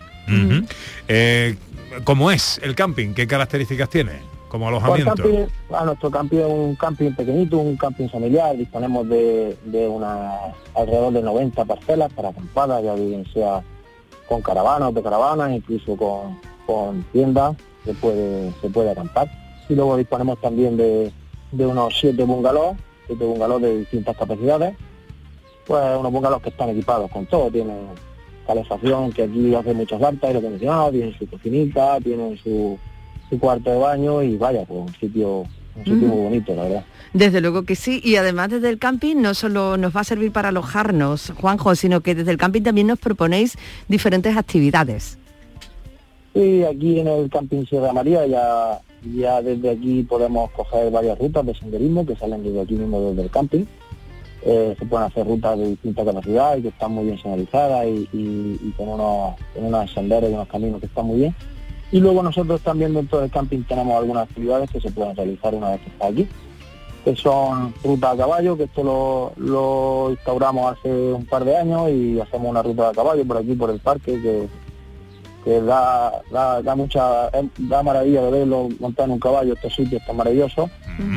Eh, 1.09 1.56
¿Cómo 2.04 2.30
es 2.30 2.61
el 2.62 2.75
camping? 2.75 3.14
¿Qué 3.14 3.26
características 3.26 3.88
tiene? 3.88 4.12
Como 4.49 4.66
Pues 4.66 4.83
alojamiento. 4.85 5.14
camping, 5.23 5.75
a 5.75 5.85
nuestro 5.85 6.11
camping 6.11 6.38
es 6.38 6.47
un 6.47 6.75
camping 6.76 7.12
pequeñito, 7.12 7.59
un 7.59 7.76
camping 7.76 8.09
familiar, 8.09 8.56
disponemos 8.56 9.09
de, 9.09 9.56
de 9.64 9.88
una 9.88 10.33
alrededor 10.75 11.12
de 11.12 11.23
90 11.23 11.64
parcelas 11.64 12.12
para 12.12 12.30
acampadas, 12.30 12.83
ya 12.83 12.95
bien 12.95 13.25
sea 13.33 13.62
con 14.28 14.42
caravanas 14.42 14.88
o 14.88 14.92
de 14.92 15.02
caravanas, 15.02 15.52
incluso 15.52 15.97
con, 15.97 16.38
con 16.66 17.02
tiendas, 17.12 17.56
se 17.85 17.95
puede, 17.95 18.52
se 18.61 18.68
puede 18.71 18.90
acampar. 18.90 19.30
Y 19.68 19.75
luego 19.75 19.97
disponemos 19.97 20.40
también 20.40 20.76
de, 20.76 21.12
de 21.52 21.66
unos 21.66 21.97
7 22.00 22.23
bungalows, 22.25 22.76
7 23.07 23.25
bungalows 23.25 23.63
de 23.63 23.79
distintas 23.79 24.17
capacidades, 24.17 24.75
pues 25.67 25.83
unos 25.99 26.13
bungalows 26.13 26.43
que 26.43 26.51
están 26.51 26.71
equipados 26.71 27.11
con 27.11 27.27
todo, 27.27 27.51
tienen 27.51 27.87
calefacción, 28.47 29.13
que 29.13 29.25
aquí 29.25 29.55
hace 29.55 29.75
muchas 29.75 30.03
altas, 30.03 30.29
aire 30.29 30.39
acondicionado, 30.39 30.91
tienen 30.93 31.19
su 31.19 31.27
cocinita, 31.29 31.99
tienen 32.01 32.39
su 32.39 32.79
su 33.29 33.39
cuarto 33.41 33.71
de 33.71 33.79
baño 33.79 34.23
y 34.23 34.37
vaya, 34.37 34.65
pues 34.65 34.81
un 34.89 34.95
sitio, 34.95 35.41
un 35.75 35.85
sitio 35.85 36.07
Mm. 36.07 36.11
muy 36.11 36.23
bonito, 36.23 36.55
la 36.55 36.63
verdad. 36.63 36.85
Desde 37.13 37.41
luego 37.41 37.65
que 37.65 37.75
sí, 37.75 38.01
y 38.05 38.17
además 38.17 38.51
desde 38.51 38.69
el 38.69 38.79
camping 38.79 39.17
no 39.17 39.35
solo 39.35 39.77
nos 39.77 39.97
va 39.97 40.03
a 40.03 40.05
servir 40.05 40.31
para 40.31 40.51
alojarnos, 40.51 41.33
Juanjo, 41.41 41.75
sino 41.75 42.03
que 42.03 42.15
desde 42.15 42.31
el 42.31 42.37
camping 42.37 42.63
también 42.63 42.87
nos 42.87 42.99
proponéis 42.99 43.57
diferentes 43.89 44.37
actividades. 44.37 45.19
Y 46.35 46.63
aquí 46.63 47.01
en 47.01 47.09
el 47.09 47.31
camping 47.31 47.65
Sierra 47.65 47.93
María 47.93 48.27
ya, 48.27 48.81
ya 49.15 49.43
desde 49.43 49.71
aquí 49.71 50.03
podemos 50.03 50.51
coger 50.53 50.91
varias 50.91 51.19
rutas 51.19 51.45
de 51.47 51.55
senderismo 51.55 52.05
que 52.07 52.17
salen 52.17 52.43
desde 52.43 52.61
aquí 52.61 52.75
mismo 52.75 53.01
desde 53.01 53.23
el 53.23 53.31
camping. 53.31 53.65
Eh, 54.43 54.77
se 54.79 54.87
pueden 54.87 55.07
hacer 55.07 55.27
rutas 55.27 55.59
de 55.59 55.69
distinta 55.71 56.05
capacidad 56.05 56.57
y 56.57 56.63
que 56.63 56.69
están 56.69 56.93
muy 56.93 57.05
bien 57.07 57.19
señalizadas 57.21 57.87
y, 57.87 58.09
y- 58.13 58.61
y 58.63 58.71
con, 58.77 58.89
unos, 58.89 59.35
unos 59.57 59.91
senderos 59.93 60.31
y 60.31 60.35
unos 60.35 60.47
caminos 60.49 60.81
que 60.81 60.87
están 60.87 61.07
muy 61.07 61.17
bien. 61.19 61.35
Y 61.91 62.01
luego 62.01 62.23
nosotros 62.23 62.61
también 62.61 62.95
dentro 62.95 63.21
del 63.21 63.31
camping 63.31 63.63
tenemos 63.63 63.97
algunas 63.97 64.29
actividades 64.29 64.71
que 64.71 64.81
se 64.81 64.91
pueden 64.91 65.17
realizar 65.17 65.55
una 65.55 65.71
vez 65.71 65.81
que 65.81 65.89
está 65.89 66.07
aquí, 66.09 66.29
que 67.05 67.17
son 67.17 67.73
rutas 67.85 68.15
a 68.15 68.17
caballo, 68.17 68.57
que 68.57 68.65
esto 68.65 68.83
lo, 68.83 69.33
lo 69.37 70.11
instauramos 70.11 70.73
hace 70.77 70.91
un 71.13 71.25
par 71.27 71.45
de 71.45 71.57
años 71.57 71.89
y 71.91 72.21
hacemos 72.21 72.49
una 72.51 72.63
ruta 72.63 72.89
a 72.89 72.93
caballo 72.93 73.25
por 73.25 73.37
aquí, 73.39 73.55
por 73.55 73.71
el 73.71 73.79
parque, 73.81 74.21
que, 74.21 74.49
que 75.47 75.61
da, 75.61 76.11
da, 76.33 76.61
da 76.61 76.75
mucha 76.75 77.29
eh, 77.29 77.49
da 77.59 77.81
maravilla 77.81 78.21
de 78.23 78.31
verlo 78.33 78.69
montar 78.81 79.05
en 79.05 79.12
un 79.12 79.21
caballo 79.21 79.55
estos 79.55 79.76
sitios 79.76 80.05
tan 80.05 80.17
maravillosos 80.17 80.69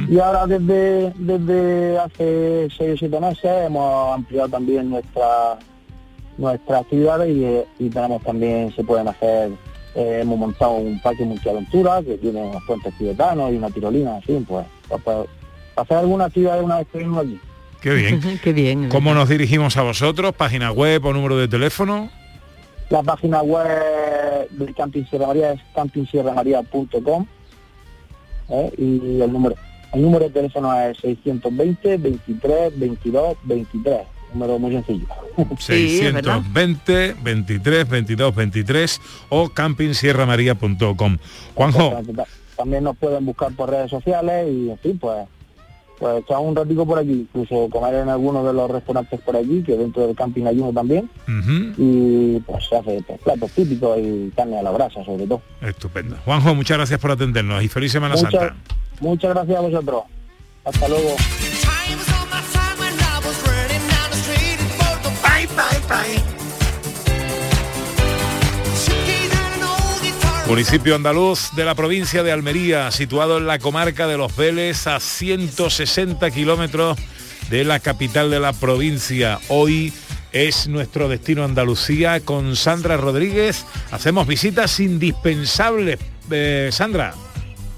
y 0.07 0.19
ahora 0.19 0.45
desde 0.45 1.11
desde 1.17 1.97
hace 1.97 2.67
seis 2.77 2.93
o 2.93 2.97
siete 2.97 3.19
meses 3.19 3.51
hemos 3.65 4.13
ampliado 4.13 4.49
también 4.49 4.87
nuestra 4.91 5.57
nuestras 6.37 6.81
actividades 6.81 7.35
y, 7.35 7.43
eh, 7.43 7.65
y 7.79 7.89
tenemos 7.89 8.21
también 8.21 8.71
se 8.75 8.83
pueden 8.83 9.07
hacer 9.07 9.49
eh, 9.95 10.19
hemos 10.21 10.37
montado 10.37 10.73
un 10.73 11.01
parque 11.01 11.25
multiaventura 11.25 12.03
que 12.03 12.15
tiene 12.19 12.39
unos 12.39 12.61
puentes 12.67 12.95
tibetanos 12.99 13.51
y 13.51 13.55
una 13.55 13.71
tirolina 13.71 14.17
así 14.17 14.45
pues 14.47 14.63
para, 14.87 15.01
para 15.01 15.25
hacer 15.75 15.97
alguna 15.97 16.25
actividad 16.25 16.61
una 16.61 16.77
vez 16.77 16.87
que 16.91 16.99
venimos 16.99 17.25
aquí 17.25 17.39
Qué 17.81 17.93
bien. 17.93 18.39
Qué 18.43 18.51
bien. 18.51 18.89
¿Cómo 18.89 19.13
nos 19.13 19.29
dirigimos 19.29 19.77
a 19.77 19.83
vosotros? 19.83 20.33
¿Página 20.33 20.69
web 20.69 21.05
o 21.05 21.13
número 21.13 21.37
de 21.37 21.47
teléfono? 21.47 22.09
La 22.89 23.03
página 23.03 23.41
web 23.41 24.49
del 24.51 24.73
Camping 24.73 25.05
Sierra 25.05 25.27
María 25.27 25.53
es 25.53 25.61
campingsierramaría.com 25.75 27.25
¿eh? 28.49 28.71
y 28.77 29.21
el 29.21 29.31
número 29.31 29.55
el 29.93 30.01
número 30.03 30.25
de 30.25 30.31
teléfono 30.31 30.73
es 30.81 30.97
620 30.99 31.97
23 31.97 32.79
22 32.79 33.37
23 33.43 34.01
número 34.33 34.59
muy 34.59 34.71
sencillo 34.71 35.07
620 35.57 37.15
23 37.21 37.89
22 37.89 38.35
23 38.35 39.01
o 39.29 39.49
campingsierramaría.com. 39.49 41.17
Juanjo, 41.55 42.01
también 42.55 42.83
nos 42.83 42.97
pueden 42.97 43.25
buscar 43.25 43.51
por 43.53 43.69
redes 43.69 43.89
sociales 43.89 44.47
y 44.51 44.69
en 44.69 44.77
fin 44.79 44.99
pues 44.99 45.27
pues 45.99 46.19
echar 46.23 46.37
un 46.39 46.55
ratico 46.55 46.85
por 46.85 46.97
aquí 46.99 47.11
incluso 47.11 47.69
comer 47.69 47.95
en 47.95 48.09
alguno 48.09 48.43
de 48.43 48.53
los 48.53 48.71
restaurantes 48.71 49.19
por 49.21 49.35
aquí 49.35 49.61
que 49.63 49.75
dentro 49.77 50.07
del 50.07 50.15
camping 50.15 50.45
hay 50.45 50.59
uno 50.59 50.71
también. 50.73 51.09
Y 51.77 52.39
pues 52.39 52.65
se 52.67 52.77
hace 52.77 53.03
pues, 53.05 53.19
platos 53.21 53.51
típicos 53.51 53.97
y 53.99 54.31
carne 54.35 54.59
a 54.59 54.63
la 54.63 54.71
brasa 54.71 55.03
sobre 55.03 55.27
todo. 55.27 55.41
Estupendo. 55.61 56.15
Juanjo, 56.25 56.55
muchas 56.55 56.77
gracias 56.77 56.99
por 56.99 57.11
atendernos 57.11 57.63
y 57.63 57.67
feliz 57.67 57.91
Semana 57.91 58.15
Muchas- 58.15 58.31
Santa. 58.31 58.55
muchas 59.01 59.33
gracias 59.33 59.57
a 59.57 59.61
vosotros. 59.61 60.03
Hasta 60.65 60.87
luego 60.87 61.15
Municipio 70.49 70.95
andaluz 70.95 71.51
de 71.55 71.63
la 71.63 71.75
provincia 71.75 72.23
de 72.23 72.31
Almería, 72.31 72.89
situado 72.89 73.37
en 73.37 73.45
la 73.45 73.59
comarca 73.59 74.07
de 74.07 74.17
Los 74.17 74.35
Vélez, 74.35 74.87
a 74.87 74.99
160 74.99 76.31
kilómetros 76.31 76.97
de 77.51 77.63
la 77.63 77.79
capital 77.79 78.31
de 78.31 78.39
la 78.39 78.51
provincia. 78.51 79.39
Hoy 79.49 79.93
es 80.31 80.67
nuestro 80.67 81.07
destino 81.07 81.43
Andalucía 81.43 82.21
con 82.21 82.55
Sandra 82.55 82.97
Rodríguez. 82.97 83.63
Hacemos 83.91 84.25
visitas 84.25 84.79
indispensables. 84.79 85.99
Eh, 86.31 86.69
Sandra. 86.71 87.13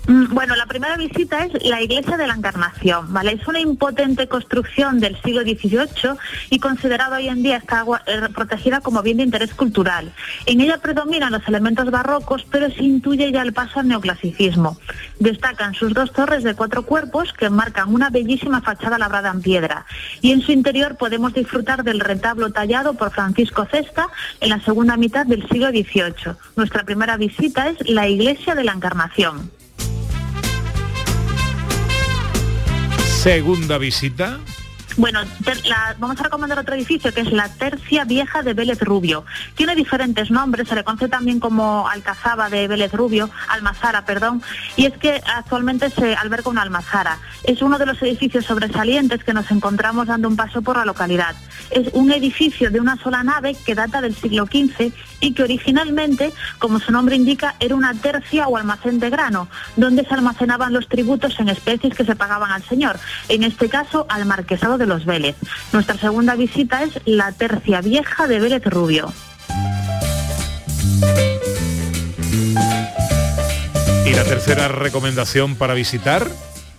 Mm, 0.07 0.33
Bueno, 0.33 0.55
la 0.55 0.65
primera 0.65 0.97
visita 0.97 1.45
es 1.45 1.63
la 1.63 1.81
iglesia 1.81 2.17
de 2.17 2.25
la 2.25 2.33
Encarnación, 2.33 3.13
¿vale? 3.13 3.33
Es 3.33 3.47
una 3.47 3.59
impotente 3.59 4.27
construcción 4.27 4.99
del 4.99 5.21
siglo 5.21 5.41
XVIII 5.41 6.17
y 6.49 6.59
considerada 6.59 7.17
hoy 7.17 7.27
en 7.27 7.43
día 7.43 7.57
está 7.57 7.85
eh, 8.07 8.21
protegida 8.33 8.81
como 8.81 9.03
bien 9.03 9.17
de 9.17 9.23
interés 9.23 9.53
cultural. 9.53 10.11
En 10.47 10.61
ella 10.61 10.79
predominan 10.79 11.31
los 11.31 11.47
elementos 11.47 11.91
barrocos, 11.91 12.45
pero 12.49 12.71
se 12.71 12.83
intuye 12.83 13.31
ya 13.31 13.43
el 13.43 13.53
paso 13.53 13.79
al 13.79 13.89
neoclasicismo. 13.89 14.77
Destacan 15.19 15.75
sus 15.75 15.93
dos 15.93 16.11
torres 16.11 16.43
de 16.43 16.55
cuatro 16.55 16.83
cuerpos 16.83 17.33
que 17.33 17.49
marcan 17.49 17.93
una 17.93 18.09
bellísima 18.09 18.61
fachada 18.61 18.97
labrada 18.97 19.29
en 19.29 19.41
piedra. 19.41 19.85
Y 20.21 20.31
en 20.31 20.41
su 20.41 20.51
interior 20.51 20.97
podemos 20.97 21.33
disfrutar 21.33 21.83
del 21.83 21.99
retablo 21.99 22.51
tallado 22.51 22.95
por 22.95 23.11
Francisco 23.11 23.67
Cesta 23.69 24.07
en 24.39 24.49
la 24.49 24.59
segunda 24.61 24.97
mitad 24.97 25.25
del 25.27 25.47
siglo 25.47 25.69
XVIII. 25.69 26.33
Nuestra 26.55 26.83
primera 26.83 27.17
visita 27.17 27.69
es 27.69 27.87
la 27.87 28.07
iglesia 28.07 28.55
de 28.55 28.63
la 28.63 28.71
Encarnación. 28.73 29.60
Segunda 33.21 33.77
visita. 33.77 34.39
Bueno, 34.97 35.21
vamos 35.99 36.19
a 36.19 36.23
recomendar 36.23 36.59
otro 36.59 36.75
edificio 36.75 37.13
que 37.13 37.21
es 37.21 37.31
la 37.31 37.47
Tercia 37.47 38.03
Vieja 38.03 38.43
de 38.43 38.53
Vélez 38.53 38.81
Rubio. 38.81 39.23
Tiene 39.55 39.73
diferentes 39.73 40.29
nombres, 40.29 40.67
se 40.67 40.75
le 40.75 40.83
conoce 40.83 41.07
también 41.07 41.39
como 41.39 41.87
Alcazaba 41.87 42.49
de 42.49 42.67
Vélez 42.67 42.91
Rubio, 42.91 43.29
Almazara, 43.47 44.05
perdón, 44.05 44.41
y 44.75 44.85
es 44.85 44.97
que 44.97 45.21
actualmente 45.35 45.89
se 45.89 46.15
alberga 46.15 46.49
una 46.49 46.61
almazara. 46.61 47.19
Es 47.43 47.61
uno 47.61 47.77
de 47.77 47.85
los 47.85 48.01
edificios 48.01 48.45
sobresalientes 48.45 49.23
que 49.23 49.33
nos 49.33 49.49
encontramos 49.49 50.07
dando 50.07 50.27
un 50.27 50.35
paso 50.35 50.61
por 50.61 50.77
la 50.77 50.85
localidad. 50.85 51.35
Es 51.69 51.93
un 51.93 52.11
edificio 52.11 52.69
de 52.69 52.81
una 52.81 52.97
sola 52.97 53.23
nave 53.23 53.55
que 53.65 53.75
data 53.75 54.01
del 54.01 54.15
siglo 54.15 54.45
XV 54.45 54.91
y 55.21 55.33
que 55.33 55.43
originalmente, 55.43 56.33
como 56.59 56.79
su 56.79 56.91
nombre 56.91 57.15
indica, 57.15 57.55
era 57.61 57.75
una 57.75 57.93
tercia 57.93 58.47
o 58.47 58.57
almacén 58.57 58.99
de 58.99 59.09
grano, 59.09 59.47
donde 59.77 60.03
se 60.03 60.13
almacenaban 60.13 60.73
los 60.73 60.89
tributos 60.89 61.39
en 61.39 61.47
especies 61.47 61.95
que 61.95 62.03
se 62.03 62.15
pagaban 62.15 62.51
al 62.51 62.63
señor, 62.63 62.99
en 63.29 63.43
este 63.43 63.69
caso 63.69 64.05
al 64.09 64.25
marquesado 64.25 64.80
de 64.81 64.87
los 64.87 65.05
Vélez. 65.05 65.35
Nuestra 65.71 65.97
segunda 65.97 66.35
visita 66.35 66.83
es 66.83 66.99
la 67.05 67.31
tercia 67.31 67.81
vieja 67.81 68.27
de 68.27 68.39
Vélez 68.39 68.65
Rubio. 68.65 69.13
Y 74.05 74.13
la 74.13 74.23
tercera 74.23 74.67
recomendación 74.67 75.55
para 75.55 75.73
visitar. 75.73 76.27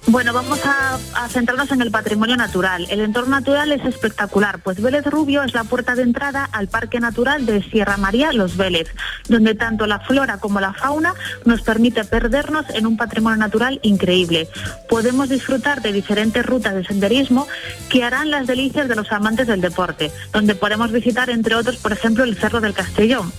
Bueno, 0.09 0.33
vamos 0.33 0.61
a, 0.65 0.99
centrarnos 1.29 1.71
en 1.71 1.81
el 1.81 1.93
patrimonio 1.93 2.37
natural. 2.37 2.87
El 2.91 3.01
entorno 3.01 3.31
natural 3.31 3.71
es 3.71 3.85
espectacular, 3.85 4.59
pues 4.59 4.83
Vélez 4.83 5.07
Rubio 5.07 5.45
es 5.45 5.55
la 5.55 5.65
puerta 5.65 5.95
de 5.95 6.03
entrada 6.03 6.45
al 6.53 6.69
Parque 6.69 6.99
Natural 6.99 7.47
de 7.47 7.63
Sierra 7.63 7.97
María 7.97 8.33
Los 8.33 8.57
Vélez, 8.57 8.89
donde 9.29 9.55
tanto 9.55 9.87
la 9.87 10.01
flora 10.01 10.39
como 10.39 10.61
la 10.61 10.73
fauna 10.75 11.15
nos 11.45 11.63
permite 11.63 12.05
perdernos 12.05 12.67
en 12.71 12.87
un 12.87 12.97
patrimonio 12.97 13.39
natural 13.39 13.79
increíble. 13.83 14.49
Podemos 14.89 15.29
disfrutar 15.29 15.81
de 15.83 15.93
diferentes 15.93 16.45
rutas 16.45 16.75
de 16.75 16.85
senderismo 16.85 17.47
que 17.89 18.03
harán 18.03 18.31
las 18.31 18.47
delicias 18.49 18.89
de 18.89 18.97
los 18.97 19.13
amantes 19.13 19.47
del 19.47 19.61
deporte, 19.61 20.11
donde 20.33 20.57
podemos 20.57 20.91
visitar, 20.91 21.31
entre 21.31 21.55
otros, 21.55 21.77
por 21.77 21.93
ejemplo, 21.93 22.25
el 22.25 22.37
Cerro 22.37 22.61
del 22.61 22.75
Castellón. 22.75 23.33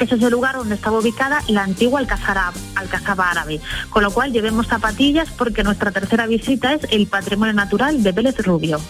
Ese 0.00 0.14
es 0.14 0.22
el 0.22 0.30
lugar 0.30 0.56
donde 0.56 0.74
estaba 0.76 0.98
ubicada 0.98 1.42
la 1.48 1.62
antigua 1.62 2.00
Alcazaba, 2.00 3.30
árabe, 3.30 3.60
con 3.90 4.02
lo 4.02 4.10
cual 4.10 4.32
llevemos 4.32 4.66
zapatillas 4.66 5.28
porque 5.36 5.62
nuestra 5.62 5.90
tercera 5.90 6.26
visita 6.26 6.72
es 6.72 6.86
el 6.90 7.06
patrimonio 7.06 7.52
natural 7.52 8.02
de 8.02 8.12
Vélez 8.12 8.38
Rubio. 8.38 8.80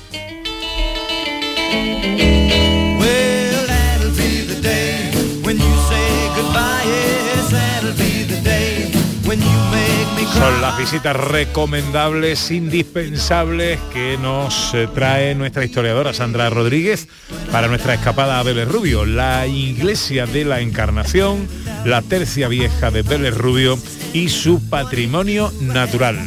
Son 10.26 10.60
las 10.60 10.78
visitas 10.78 11.16
recomendables, 11.16 12.50
indispensables 12.50 13.78
que 13.92 14.18
nos 14.18 14.74
eh, 14.74 14.88
trae 14.94 15.34
nuestra 15.34 15.64
historiadora 15.64 16.14
Sandra 16.14 16.48
Rodríguez 16.50 17.08
para 17.50 17.68
nuestra 17.68 17.94
escapada 17.94 18.38
a 18.38 18.42
Vélez 18.42 18.68
Rubio, 18.68 19.04
la 19.04 19.46
iglesia 19.46 20.26
de 20.26 20.44
la 20.44 20.60
Encarnación, 20.60 21.48
la 21.84 22.02
tercia 22.02 22.48
vieja 22.48 22.90
de 22.90 23.02
Vélez 23.02 23.36
Rubio 23.36 23.78
y 24.12 24.28
su 24.28 24.66
patrimonio 24.68 25.52
natural. 25.60 26.18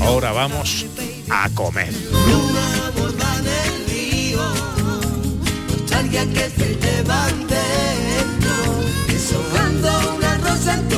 Ahora 0.00 0.32
vamos 0.32 0.86
a 1.30 1.48
comer. 1.50 1.92
Que 9.08 9.18
se 9.18 9.36
una 9.36 10.38
rosa 10.38 10.74
en 10.74 10.88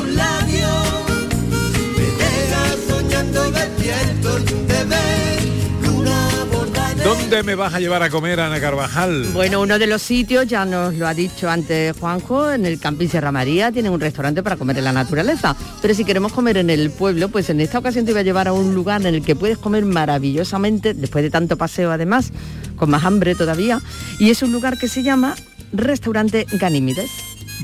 ¿Dónde 7.28 7.42
¿Dónde 7.42 7.52
me 7.52 7.56
vas 7.56 7.74
a 7.74 7.78
llevar 7.78 8.02
a 8.02 8.08
comer, 8.08 8.40
Ana 8.40 8.58
Carvajal? 8.58 9.26
Bueno, 9.34 9.60
uno 9.60 9.78
de 9.78 9.86
los 9.86 10.00
sitios, 10.00 10.46
ya 10.46 10.64
nos 10.64 10.94
lo 10.94 11.06
ha 11.06 11.12
dicho 11.12 11.50
antes 11.50 11.94
Juanjo, 11.98 12.50
en 12.50 12.64
el 12.64 12.80
Camping 12.80 13.06
Sierra 13.06 13.30
María 13.30 13.70
tienen 13.70 13.92
un 13.92 14.00
restaurante 14.00 14.42
para 14.42 14.56
comer 14.56 14.78
en 14.78 14.84
la 14.84 14.94
naturaleza. 14.94 15.54
Pero 15.82 15.92
si 15.92 16.06
queremos 16.06 16.32
comer 16.32 16.56
en 16.56 16.70
el 16.70 16.90
pueblo, 16.90 17.28
pues 17.28 17.50
en 17.50 17.60
esta 17.60 17.80
ocasión 17.80 18.06
te 18.06 18.12
voy 18.12 18.20
a 18.20 18.24
llevar 18.24 18.48
a 18.48 18.54
un 18.54 18.74
lugar 18.74 19.02
en 19.02 19.14
el 19.14 19.22
que 19.22 19.36
puedes 19.36 19.58
comer 19.58 19.84
maravillosamente, 19.84 20.94
después 20.94 21.22
de 21.22 21.28
tanto 21.28 21.58
paseo 21.58 21.92
además, 21.92 22.32
con 22.76 22.88
más 22.88 23.04
hambre 23.04 23.34
todavía. 23.34 23.82
Y 24.18 24.30
es 24.30 24.42
un 24.42 24.50
lugar 24.50 24.78
que 24.78 24.88
se 24.88 25.02
llama 25.02 25.34
Restaurante 25.74 26.46
Ganímides. 26.52 27.10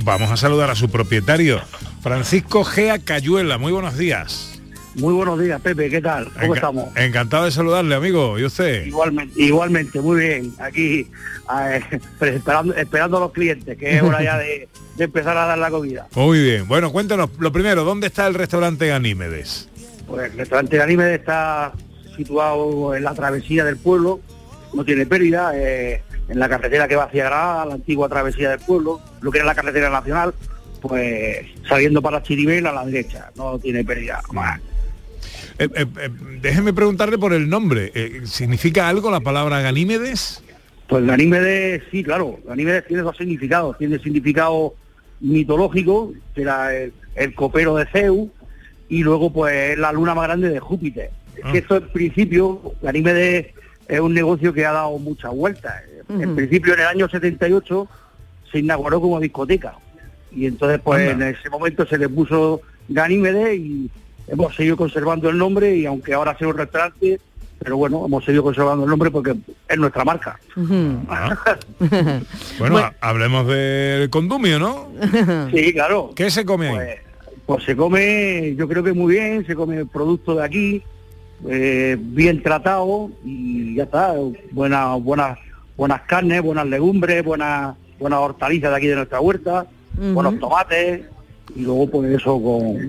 Vamos 0.04 0.30
a 0.30 0.36
saludar 0.36 0.68
a 0.68 0.74
su 0.74 0.90
propietario, 0.90 1.62
Francisco 2.02 2.64
Gea 2.64 2.98
Cayuela. 2.98 3.56
Muy 3.56 3.72
buenos 3.72 3.96
días. 3.96 4.53
Muy 4.96 5.12
buenos 5.12 5.40
días, 5.40 5.60
Pepe, 5.60 5.90
¿qué 5.90 6.00
tal? 6.00 6.26
¿Cómo 6.32 6.46
Enca- 6.46 6.54
estamos? 6.54 6.96
Encantado 6.96 7.44
de 7.46 7.50
saludarle, 7.50 7.94
amigo. 7.96 8.38
¿Y 8.38 8.44
usted? 8.44 8.86
Igualmente, 8.86 9.42
igualmente, 9.42 10.00
muy 10.00 10.20
bien. 10.20 10.54
Aquí 10.60 11.10
eh, 11.58 11.80
esperando, 12.20 12.74
esperando 12.76 13.16
a 13.16 13.20
los 13.20 13.32
clientes, 13.32 13.76
que 13.76 13.96
es 13.96 14.02
hora 14.02 14.22
ya 14.22 14.38
de, 14.38 14.68
de 14.96 15.04
empezar 15.04 15.36
a 15.36 15.46
dar 15.46 15.58
la 15.58 15.70
comida. 15.70 16.06
Muy 16.14 16.40
bien. 16.42 16.68
Bueno, 16.68 16.92
cuéntanos, 16.92 17.30
lo 17.38 17.50
primero, 17.52 17.82
¿dónde 17.82 18.06
está 18.06 18.26
el 18.28 18.34
restaurante 18.34 18.86
Ganímedes? 18.86 19.68
Pues 20.06 20.30
el 20.30 20.38
restaurante 20.38 20.76
de 20.76 20.82
anime 20.82 21.14
está 21.14 21.72
situado 22.16 22.94
en 22.94 23.02
la 23.02 23.14
travesía 23.14 23.64
del 23.64 23.76
pueblo, 23.78 24.20
no 24.74 24.84
tiene 24.84 25.06
pérdida, 25.06 25.50
eh, 25.56 26.02
en 26.28 26.38
la 26.38 26.48
carretera 26.48 26.86
que 26.86 26.94
va 26.94 27.04
hacia 27.04 27.24
Granada, 27.24 27.66
la 27.66 27.74
antigua 27.74 28.08
travesía 28.08 28.50
del 28.50 28.60
pueblo, 28.60 29.00
lo 29.20 29.32
que 29.32 29.38
era 29.38 29.46
la 29.46 29.54
carretera 29.56 29.90
nacional, 29.90 30.34
pues 30.80 31.46
saliendo 31.68 32.00
para 32.00 32.22
Chiribel 32.22 32.64
a 32.68 32.72
la 32.72 32.84
derecha, 32.86 33.30
no 33.34 33.58
tiene 33.58 33.82
pérdida. 33.82 34.20
Más. 34.32 34.60
Eh, 35.58 35.68
eh, 35.74 35.86
eh, 36.00 36.08
déjeme 36.40 36.72
preguntarle 36.72 37.18
por 37.18 37.32
el 37.32 37.48
nombre. 37.48 37.92
Eh, 37.94 38.22
¿Significa 38.24 38.88
algo 38.88 39.10
la 39.10 39.20
palabra 39.20 39.60
Ganímedes? 39.60 40.42
Pues 40.88 41.06
Ganímedes, 41.06 41.82
sí, 41.90 42.02
claro, 42.02 42.38
Ganímedes 42.46 42.86
tiene 42.86 43.02
dos 43.02 43.16
significados. 43.16 43.78
Tiene 43.78 43.96
el 43.96 44.02
significado 44.02 44.74
mitológico, 45.20 46.12
que 46.34 46.42
era 46.42 46.74
el, 46.74 46.92
el 47.14 47.34
copero 47.34 47.76
de 47.76 47.86
Zeus, 47.86 48.28
y 48.88 49.02
luego 49.02 49.32
pues 49.32 49.78
la 49.78 49.92
luna 49.92 50.14
más 50.14 50.26
grande 50.26 50.50
de 50.50 50.60
Júpiter. 50.60 51.10
Que 51.50 51.58
esto 51.58 51.76
en 51.76 51.88
principio, 51.88 52.74
Ganímedes 52.82 53.46
es 53.88 54.00
un 54.00 54.14
negocio 54.14 54.52
que 54.52 54.66
ha 54.66 54.72
dado 54.72 54.98
muchas 54.98 55.32
vueltas. 55.32 55.82
En 56.08 56.36
principio 56.36 56.74
en 56.74 56.80
el 56.80 56.86
año 56.86 57.08
78 57.08 57.88
se 58.50 58.58
inauguró 58.58 59.00
como 59.00 59.20
discoteca. 59.20 59.74
Y 60.30 60.46
entonces 60.46 60.80
pues 60.82 61.10
Anda. 61.10 61.28
en 61.28 61.34
ese 61.34 61.48
momento 61.48 61.86
se 61.86 61.98
le 61.98 62.08
puso 62.08 62.60
Ganímedes 62.88 63.58
y 63.58 63.90
hemos 64.28 64.54
seguido 64.54 64.76
conservando 64.76 65.28
el 65.28 65.38
nombre 65.38 65.76
y 65.76 65.86
aunque 65.86 66.14
ahora 66.14 66.36
sea 66.38 66.48
un 66.48 66.56
restaurante, 66.56 67.20
pero 67.58 67.76
bueno, 67.76 68.04
hemos 68.06 68.24
seguido 68.24 68.42
conservando 68.42 68.84
el 68.84 68.90
nombre 68.90 69.10
porque 69.10 69.34
es 69.68 69.78
nuestra 69.78 70.04
marca. 70.04 70.38
Bueno, 72.58 72.78
ha- 72.78 72.94
hablemos 73.00 73.46
del 73.46 74.10
condumio, 74.10 74.58
¿no? 74.58 74.88
Sí, 75.52 75.72
claro. 75.72 76.12
¿Qué 76.14 76.30
se 76.30 76.44
come 76.44 76.68
ahí? 76.68 76.88
Pues 77.46 77.64
se 77.64 77.76
come, 77.76 78.54
yo 78.56 78.66
creo 78.68 78.82
que 78.82 78.92
muy 78.94 79.14
bien, 79.14 79.46
se 79.46 79.54
come 79.54 79.84
producto 79.84 80.34
de 80.36 80.44
aquí, 80.44 80.82
eh, 81.48 81.96
bien 82.00 82.42
tratado 82.42 83.10
y 83.24 83.74
ya 83.74 83.82
está. 83.84 84.14
Buenas, 84.52 85.02
buenas, 85.02 85.38
buenas 85.76 86.00
carnes, 86.02 86.40
buenas 86.42 86.66
legumbres, 86.66 87.22
buenas, 87.22 87.76
buenas 87.98 88.18
hortalizas 88.20 88.70
de 88.70 88.76
aquí 88.76 88.86
de 88.86 88.96
nuestra 88.96 89.20
huerta, 89.20 89.66
buenos 89.98 90.38
tomates 90.38 91.02
y 91.54 91.60
luego 91.62 91.88
pues 91.90 92.10
eso 92.12 92.40
con, 92.42 92.88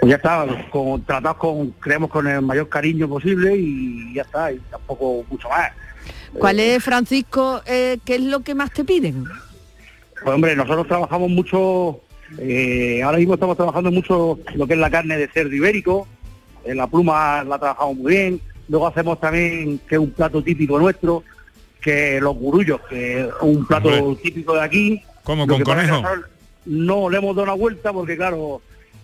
pues 0.00 0.10
ya 0.10 0.16
está, 0.16 0.46
con, 0.70 1.02
tratados 1.04 1.36
con, 1.36 1.70
creemos 1.72 2.10
con 2.10 2.26
el 2.26 2.40
mayor 2.40 2.68
cariño 2.68 3.08
posible 3.08 3.54
y 3.56 4.14
ya 4.14 4.22
está, 4.22 4.50
y 4.50 4.58
tampoco 4.70 5.24
mucho 5.30 5.48
más. 5.48 5.72
¿Cuál 6.32 6.60
es, 6.60 6.82
Francisco, 6.82 7.60
eh, 7.66 7.98
qué 8.04 8.14
es 8.14 8.22
lo 8.22 8.40
que 8.40 8.54
más 8.54 8.72
te 8.72 8.84
piden? 8.84 9.24
Pues 9.24 10.34
hombre, 10.34 10.56
nosotros 10.56 10.86
trabajamos 10.86 11.28
mucho, 11.30 12.00
eh, 12.38 13.02
ahora 13.02 13.18
mismo 13.18 13.34
estamos 13.34 13.56
trabajando 13.56 13.90
mucho 13.90 14.38
lo 14.54 14.66
que 14.66 14.74
es 14.74 14.78
la 14.78 14.90
carne 14.90 15.18
de 15.18 15.28
cerdo 15.28 15.54
ibérico, 15.54 16.06
eh, 16.64 16.74
la 16.74 16.86
pluma 16.86 17.44
la 17.44 17.58
trabajamos 17.58 17.96
muy 17.96 18.12
bien, 18.12 18.40
luego 18.68 18.86
hacemos 18.86 19.20
también, 19.20 19.80
que 19.86 19.96
es 19.96 20.00
un 20.00 20.12
plato 20.12 20.42
típico 20.42 20.78
nuestro, 20.78 21.24
que 21.80 22.20
los 22.20 22.36
gurullos, 22.36 22.80
que 22.88 23.22
es 23.22 23.28
un 23.42 23.66
plato 23.66 23.88
Hombre. 23.88 24.22
típico 24.22 24.54
de 24.54 24.62
aquí. 24.62 25.02
¿Cómo, 25.24 25.46
con 25.46 25.62
conejo? 25.62 26.00
nosotros 26.00 26.30
No 26.66 27.10
le 27.10 27.18
hemos 27.18 27.34
dado 27.34 27.44
una 27.44 27.54
vuelta 27.54 27.92
porque 27.92 28.16
claro, 28.16 28.60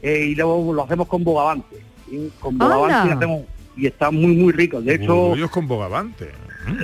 eh, 0.09 0.27
y 0.27 0.35
luego 0.35 0.73
lo 0.73 0.85
hacemos 0.85 1.07
con 1.09 1.25
bogavante. 1.25 1.77
¿sí? 2.09 2.31
Con 2.41 2.57
bogavante 2.59 3.09
y, 3.09 3.13
hacemos- 3.17 3.43
y 3.77 3.87
está 3.87 4.11
muy 4.11 4.35
muy 4.37 4.53
rico. 4.53 4.81
De 4.81 4.95
hecho, 4.95 5.35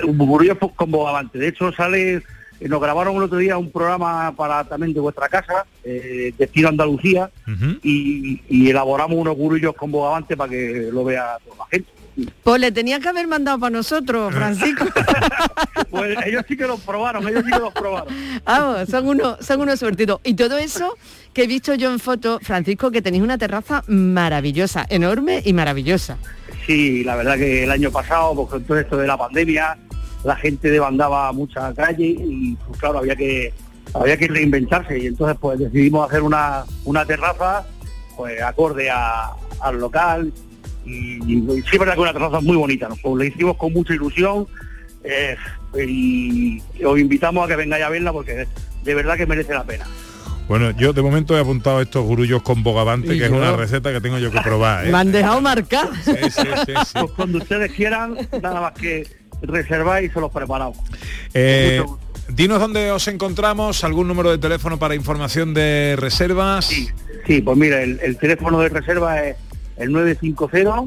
con 0.07 0.17
bogavante. 0.17 0.55
po- 0.59 0.73
con 0.73 0.91
bogavante. 0.91 1.37
De 1.39 1.47
hecho, 1.47 1.71
sale, 1.73 2.15
eh, 2.59 2.67
nos 2.69 2.79
grabaron 2.81 3.15
el 3.17 3.23
otro 3.23 3.37
día 3.37 3.57
un 3.57 3.71
programa 3.71 4.33
para 4.35 4.63
también 4.63 4.93
de 4.93 4.99
vuestra 4.99 5.27
casa, 5.29 5.65
eh, 5.83 6.33
Destino 6.37 6.69
Andalucía, 6.69 7.29
y, 7.83 8.41
y 8.49 8.69
elaboramos 8.69 9.17
unos 9.17 9.37
burullos 9.37 9.73
con 9.75 9.91
bogavante 9.91 10.37
para 10.37 10.49
que 10.51 10.89
lo 10.91 11.03
vea 11.03 11.37
toda 11.45 11.57
la 11.57 11.65
gente. 11.71 11.89
Pues 12.43 12.61
le 12.61 12.71
tenía 12.71 12.99
que 12.99 13.09
haber 13.09 13.27
mandado 13.27 13.59
para 13.59 13.71
nosotros, 13.71 14.33
Francisco. 14.33 14.85
Pues 15.89 16.17
ellos 16.25 16.43
sí 16.47 16.57
que 16.57 16.65
los 16.65 16.79
probaron, 16.81 17.27
ellos 17.27 17.43
sí 17.45 17.51
que 17.51 17.59
los 17.59 17.73
probaron. 17.73 18.07
Vamos, 18.45 18.89
son 18.89 19.07
unos, 19.07 19.45
son 19.45 19.61
unos 19.61 19.79
suertidos. 19.79 20.19
Y 20.23 20.33
todo 20.33 20.57
eso 20.57 20.95
que 21.33 21.43
he 21.43 21.47
visto 21.47 21.75
yo 21.75 21.91
en 21.91 21.99
foto, 21.99 22.39
Francisco, 22.41 22.89
que 22.89 23.01
tenéis 23.03 23.23
una 23.23 23.37
terraza 23.37 23.83
maravillosa, 23.87 24.85
enorme 24.89 25.41
y 25.45 25.53
maravillosa. 25.53 26.17
Sí, 26.65 27.03
la 27.03 27.15
verdad 27.15 27.35
que 27.37 27.63
el 27.63 27.71
año 27.71 27.91
pasado, 27.91 28.33
pues 28.35 28.49
con 28.49 28.63
todo 28.63 28.79
esto 28.79 28.97
de 28.97 29.05
la 29.07 29.17
pandemia, 29.17 29.77
la 30.23 30.35
gente 30.35 30.69
demandaba 30.71 31.31
mucha 31.31 31.73
calle 31.75 32.05
y 32.05 32.55
pues 32.67 32.79
claro, 32.79 32.99
había 32.99 33.15
que 33.15 33.53
había 33.93 34.17
que 34.17 34.27
reinventarse 34.27 34.97
y 34.97 35.07
entonces 35.07 35.37
pues 35.39 35.59
decidimos 35.59 36.07
hacer 36.09 36.23
una, 36.23 36.63
una 36.85 37.05
terraza 37.05 37.65
pues 38.17 38.41
acorde 38.41 38.89
a- 38.89 39.31
al 39.59 39.79
local 39.79 40.33
y, 40.85 41.15
y 41.25 41.41
sí 41.61 41.69
es 41.73 41.79
verdad 41.79 41.95
que 41.95 42.01
una 42.01 42.13
terraza 42.13 42.39
muy 42.41 42.55
bonita, 42.57 42.89
¿no? 42.89 42.95
Pues 42.97 43.15
la 43.17 43.25
hicimos 43.25 43.57
con 43.57 43.73
mucha 43.73 43.93
ilusión 43.93 44.47
eh, 45.03 45.35
y 45.85 46.61
os 46.83 46.99
invitamos 46.99 47.45
a 47.45 47.47
que 47.47 47.55
vengáis 47.55 47.83
a 47.83 47.89
verla 47.89 48.13
porque 48.13 48.47
de 48.83 48.95
verdad 48.95 49.17
que 49.17 49.25
merece 49.25 49.53
la 49.53 49.63
pena. 49.63 49.85
Bueno, 50.47 50.71
yo 50.71 50.91
de 50.91 51.01
momento 51.01 51.37
he 51.37 51.39
apuntado 51.39 51.81
estos 51.81 52.05
gurullos 52.05 52.41
con 52.41 52.63
bogavante, 52.63 53.15
Y 53.15 53.19
que 53.19 53.25
es 53.25 53.31
una 53.31 53.55
receta 53.55 53.93
que 53.93 54.01
tengo 54.01 54.17
yo 54.17 54.29
que 54.29 54.41
probar. 54.41 54.85
¿eh? 54.85 54.91
Me 54.91 54.97
han 54.97 55.11
dejado 55.11 55.39
marcar. 55.41 55.89
Pues 56.03 57.11
cuando 57.15 57.37
ustedes 57.37 57.71
quieran, 57.71 58.17
nada 58.41 58.59
más 58.59 58.73
que 58.73 59.07
reserváis 59.41 60.09
y 60.09 60.13
se 60.13 60.19
los 60.19 60.31
preparamos. 60.31 60.77
Eh, 61.33 61.81
dinos 62.27 62.59
dónde 62.59 62.91
os 62.91 63.07
encontramos, 63.07 63.83
algún 63.85 64.07
número 64.07 64.31
de 64.31 64.37
teléfono 64.37 64.77
para 64.77 64.95
información 64.95 65.53
de 65.53 65.95
reservas. 65.97 66.65
Sí, 67.25 67.41
pues 67.41 67.57
mira, 67.57 67.81
el, 67.81 67.99
el 68.03 68.17
teléfono 68.17 68.59
de 68.59 68.67
reserva 68.69 69.23
es 69.23 69.37
el 69.77 69.91
950 69.91 70.83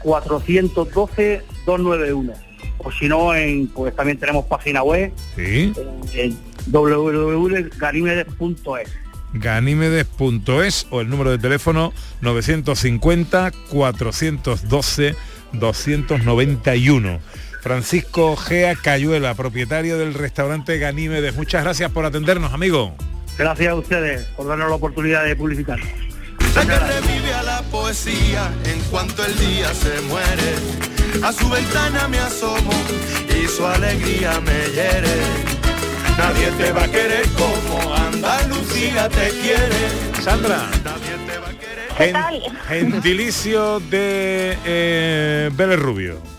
412 0.00 1.42
291. 1.66 2.32
O 2.78 2.92
si 2.92 3.08
no, 3.08 3.34
en, 3.34 3.66
pues 3.68 3.94
también 3.96 4.18
tenemos 4.18 4.44
página 4.46 4.82
web 4.82 5.12
Sí. 5.34 5.72
en 6.14 6.38
www.ganimedes.es. 6.68 8.88
Ganímedes.es 9.34 10.86
o 10.90 11.00
el 11.02 11.10
número 11.10 11.30
de 11.30 11.36
teléfono 11.38 11.92
950 12.22 13.52
412 13.70 15.14
291. 15.52 17.18
Francisco 17.60 18.36
Gea 18.36 18.74
Cayuela, 18.76 19.34
propietario 19.34 19.98
del 19.98 20.14
restaurante 20.14 20.78
Ganímedes. 20.78 21.34
Muchas 21.36 21.64
gracias 21.64 21.90
por 21.90 22.04
atendernos, 22.06 22.52
amigo. 22.52 22.94
Gracias 23.36 23.68
a 23.68 23.74
ustedes 23.74 24.22
por 24.36 24.46
darnos 24.46 24.68
la 24.70 24.76
oportunidad 24.76 25.24
de 25.24 25.34
publicar. 25.36 25.78
Sé 26.54 26.66
que 26.66 26.78
revive 26.78 27.32
a 27.34 27.42
la 27.42 27.62
poesía 27.62 28.52
en 28.64 28.80
cuanto 28.90 29.24
el 29.24 29.38
día 29.38 29.72
se 29.74 30.00
muere. 30.02 30.54
A 31.22 31.32
su 31.32 31.48
ventana 31.48 32.08
me 32.08 32.18
asomo 32.18 32.72
y 33.28 33.46
su 33.46 33.66
alegría 33.66 34.40
me 34.40 34.70
hiere. 34.74 35.16
Nadie 36.16 36.50
te 36.58 36.72
va 36.72 36.84
a 36.84 36.88
querer 36.88 37.28
como 37.30 37.94
Andalucía 37.94 39.08
te 39.08 39.30
quiere. 39.30 40.22
Sandra. 40.22 40.68
¿Qué 41.96 42.12
tal? 42.12 42.40
Gentilicio 42.68 43.80
de 43.80 44.56
eh, 44.64 45.50
Vélez 45.52 45.78
Rubio. 45.78 46.37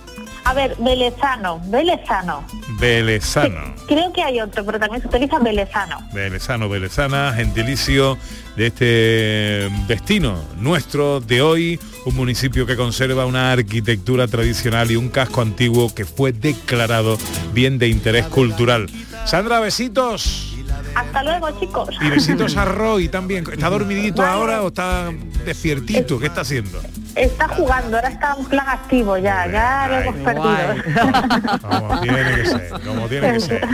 A 0.49 0.53
ver, 0.55 0.75
Velezano, 0.79 1.61
Velezano. 1.65 2.43
Velezano. 2.79 3.75
Creo 3.87 4.11
que 4.11 4.23
hay 4.23 4.41
otro, 4.41 4.65
pero 4.65 4.79
también 4.79 4.99
se 4.99 5.07
utiliza 5.07 5.37
Velezano. 5.37 5.99
Velezano, 6.11 6.67
Velezana, 6.67 7.31
gentilicio 7.33 8.17
de 8.55 8.65
este 8.65 9.69
destino 9.87 10.43
nuestro 10.57 11.19
de 11.19 11.43
hoy, 11.43 11.79
un 12.05 12.15
municipio 12.15 12.65
que 12.65 12.75
conserva 12.75 13.27
una 13.27 13.51
arquitectura 13.51 14.27
tradicional 14.27 14.89
y 14.89 14.95
un 14.95 15.09
casco 15.09 15.41
antiguo 15.41 15.93
que 15.93 16.05
fue 16.05 16.31
declarado 16.31 17.19
bien 17.53 17.77
de 17.77 17.89
interés 17.89 18.25
cultural. 18.25 18.89
Sandra, 19.25 19.59
besitos. 19.59 20.55
Hasta 20.95 21.23
luego, 21.25 21.59
chicos. 21.59 21.89
Y 22.01 22.09
besitos 22.09 22.57
a 22.57 22.65
Roy 22.65 23.07
también. 23.07 23.45
¿Está 23.51 23.69
dormidito 23.69 24.25
ahora 24.25 24.63
o 24.63 24.69
está 24.69 25.11
despiertito? 25.45 26.17
¿Qué 26.17 26.25
está 26.25 26.41
haciendo? 26.41 26.81
Está 27.15 27.47
jugando, 27.49 27.97
ahora 27.97 28.09
está 28.09 28.35
en 28.37 28.45
plan 28.45 28.69
activo 28.69 29.17
ya, 29.17 29.47
ya 29.47 29.87
lo 29.89 29.97
hemos 29.97 30.15
perdido. 30.15 31.59
Como 31.61 32.01
tiene 32.01 32.35
que 32.35 32.45
ser, 32.45 32.69
como 32.85 33.07
tiene 33.07 33.33
que 33.33 33.39
ser. 33.39 33.67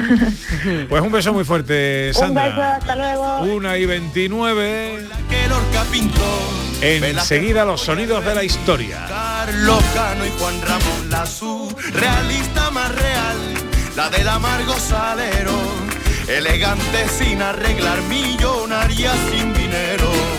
Pues 0.89 1.01
un 1.01 1.11
beso 1.11 1.33
muy 1.33 1.43
fuerte, 1.43 2.07
Un 2.07 2.09
beso, 2.11 2.19
Sandra. 2.19 2.75
hasta 2.75 2.95
luego. 2.95 3.39
Una 3.41 3.77
y 3.77 3.85
29. 3.85 5.07
Enseguida 6.81 7.65
los 7.65 7.81
sonidos 7.81 8.23
de 8.23 8.35
la 8.35 8.43
historia. 8.43 9.05
Carlos 9.07 9.83
Cano 9.93 10.25
y 10.25 10.29
Juan 10.39 10.61
Ramón 10.61 11.09
la 11.09 11.25
realista 11.93 12.69
más 12.71 12.93
real, 12.93 13.37
la 13.95 14.09
del 14.09 14.27
amargo 14.27 14.73
salero, 14.75 15.53
elegante 16.27 17.07
sin 17.07 17.41
arreglar, 17.41 18.01
millonaria 18.03 19.13
sin 19.31 19.53
dinero. 19.53 20.34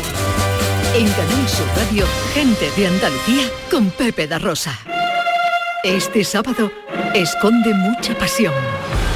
En 0.98 1.06
Canal 1.10 1.46
Sur 1.46 1.66
Radio, 1.76 2.06
gente 2.32 2.70
de 2.74 2.86
Andalucía 2.86 3.50
con 3.70 3.90
Pepe 3.90 4.26
da 4.26 4.38
Rosa. 4.38 4.78
Este 5.84 6.24
sábado, 6.24 6.72
esconde 7.14 7.74
mucha 7.74 8.16
pasión. 8.16 8.54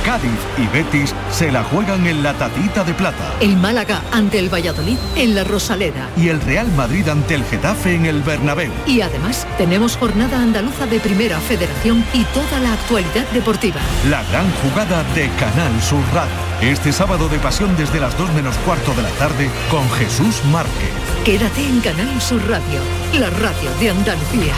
Cádiz 0.05 0.39
y 0.59 0.67
Betis 0.67 1.15
se 1.31 1.51
la 1.53 1.63
juegan 1.65 2.07
en 2.07 2.23
la 2.23 2.35
tatita 2.35 2.85
de 2.85 2.95
plata. 2.95 3.35
El 3.41 3.57
Málaga 3.57 4.03
ante 4.13 4.39
el 4.39 4.53
Valladolid 4.53 4.99
en 5.17 5.35
la 5.35 5.45
Rosaleda. 5.45 6.09
Y 6.17 6.29
el 6.29 6.41
Real 6.41 6.71
Madrid 6.73 7.09
ante 7.09 7.35
el 7.35 7.45
Getafe 7.45 7.95
en 7.95 8.07
el 8.07 8.23
Bernabéu. 8.23 8.73
Y 8.87 9.01
además 9.01 9.47
tenemos 9.59 9.97
jornada 9.97 10.41
andaluza 10.41 10.87
de 10.87 11.01
Primera 11.01 11.39
Federación 11.41 12.05
y 12.13 12.25
toda 12.25 12.61
la 12.61 12.73
actualidad 12.73 13.29
deportiva. 13.33 13.81
La 14.09 14.23
gran 14.25 14.51
jugada 14.63 15.05
de 15.15 15.29
Canal 15.39 15.83
Sur 15.83 16.03
Radio. 16.13 16.51
Este 16.61 16.93
sábado 16.93 17.29
de 17.29 17.39
pasión 17.39 17.77
desde 17.77 18.01
las 18.01 18.17
2 18.19 18.33
menos 18.35 18.57
cuarto 18.59 18.93
de 18.95 19.03
la 19.03 19.11
tarde 19.11 19.51
con 19.71 19.89
Jesús 19.93 20.45
Márquez. 20.51 20.91
Quédate 21.25 21.65
en 21.65 21.81
Canal 21.81 22.21
Sur 22.21 22.41
Radio, 22.49 22.81
la 23.19 23.31
radio 23.31 23.71
de 23.81 23.91
Andalucía. 23.91 24.55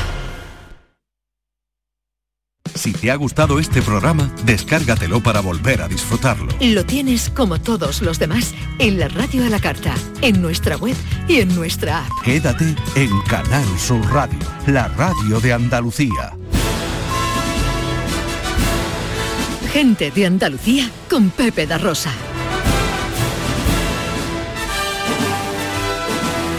Si 2.83 2.93
te 2.93 3.13
ha 3.13 3.15
gustado 3.15 3.61
este 3.61 3.81
programa, 3.81 4.29
descárgatelo 4.45 5.23
para 5.23 5.39
volver 5.39 5.83
a 5.83 5.87
disfrutarlo. 5.87 6.49
Lo 6.61 6.85
tienes 6.85 7.31
como 7.31 7.61
todos 7.61 8.03
los 8.03 8.19
demás 8.19 8.57
en 8.81 8.99
la 8.99 9.07
radio 9.07 9.47
a 9.47 9.51
la 9.51 9.61
carta, 9.61 9.95
en 10.21 10.43
nuestra 10.43 10.77
web 10.77 10.97
y 11.29 11.37
en 11.37 11.55
nuestra 11.55 11.99
app. 12.05 12.11
Quédate 12.25 12.75
en 12.97 13.21
Canal 13.29 13.79
Sur 13.79 14.05
Radio, 14.13 14.41
la 14.67 14.89
radio 14.89 15.39
de 15.39 15.53
Andalucía. 15.53 16.37
Gente 19.73 20.11
de 20.11 20.27
Andalucía 20.27 20.91
con 21.09 21.31
Pepe 21.31 21.69
da 21.69 21.79
Rosa. 21.79 22.11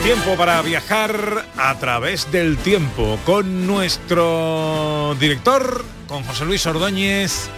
Tiempo 0.06 0.36
para 0.38 0.62
viajar 0.62 1.50
a 1.58 1.78
través 1.80 2.32
del 2.32 2.56
tiempo 2.58 3.20
con 3.26 3.68
nuestro 3.68 5.18
director, 5.20 5.84
con 6.14 6.24
José 6.26 6.46
Luis 6.46 6.64
Ordóñez. 6.68 7.50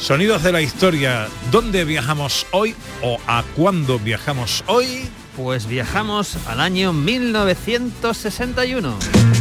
Sonidos 0.00 0.42
de 0.42 0.50
la 0.50 0.62
historia. 0.62 1.28
¿Dónde 1.50 1.84
viajamos 1.84 2.46
hoy 2.52 2.74
o 3.02 3.18
a 3.26 3.44
cuándo 3.54 3.98
viajamos 3.98 4.64
hoy? 4.66 5.06
Pues 5.36 5.66
viajamos 5.66 6.38
al 6.46 6.60
año 6.60 6.94
1961. 6.94 9.37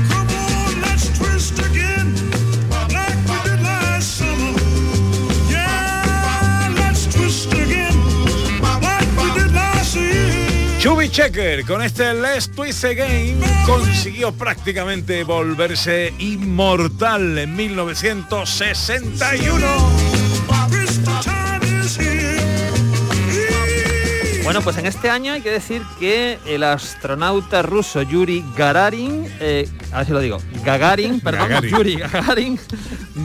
Chubby 10.87 11.09
Checker 11.09 11.65
con 11.65 11.83
este 11.83 12.13
Let's 12.13 12.49
Twist 12.49 12.85
Again 12.85 13.41
consiguió 13.65 14.31
prácticamente 14.31 15.25
volverse 15.25 16.13
inmortal 16.17 17.37
en 17.37 17.57
1961. 17.57 20.06
Bueno, 24.47 24.61
pues 24.61 24.77
en 24.77 24.85
este 24.85 25.09
año 25.09 25.33
hay 25.33 25.41
que 25.41 25.51
decir 25.51 25.81
que 25.99 26.39
el 26.45 26.63
astronauta 26.63 27.61
ruso 27.63 28.01
Yuri 28.01 28.45
Gagarin, 28.55 29.25
eh, 29.41 29.67
a 29.91 29.97
ver 29.97 30.05
si 30.07 30.13
lo 30.13 30.21
digo, 30.21 30.37
Gagarin, 30.63 31.19
perdón, 31.23 31.49
Gagarin. 31.49 31.69
Yuri 31.75 31.95
Gagarin, 31.97 32.59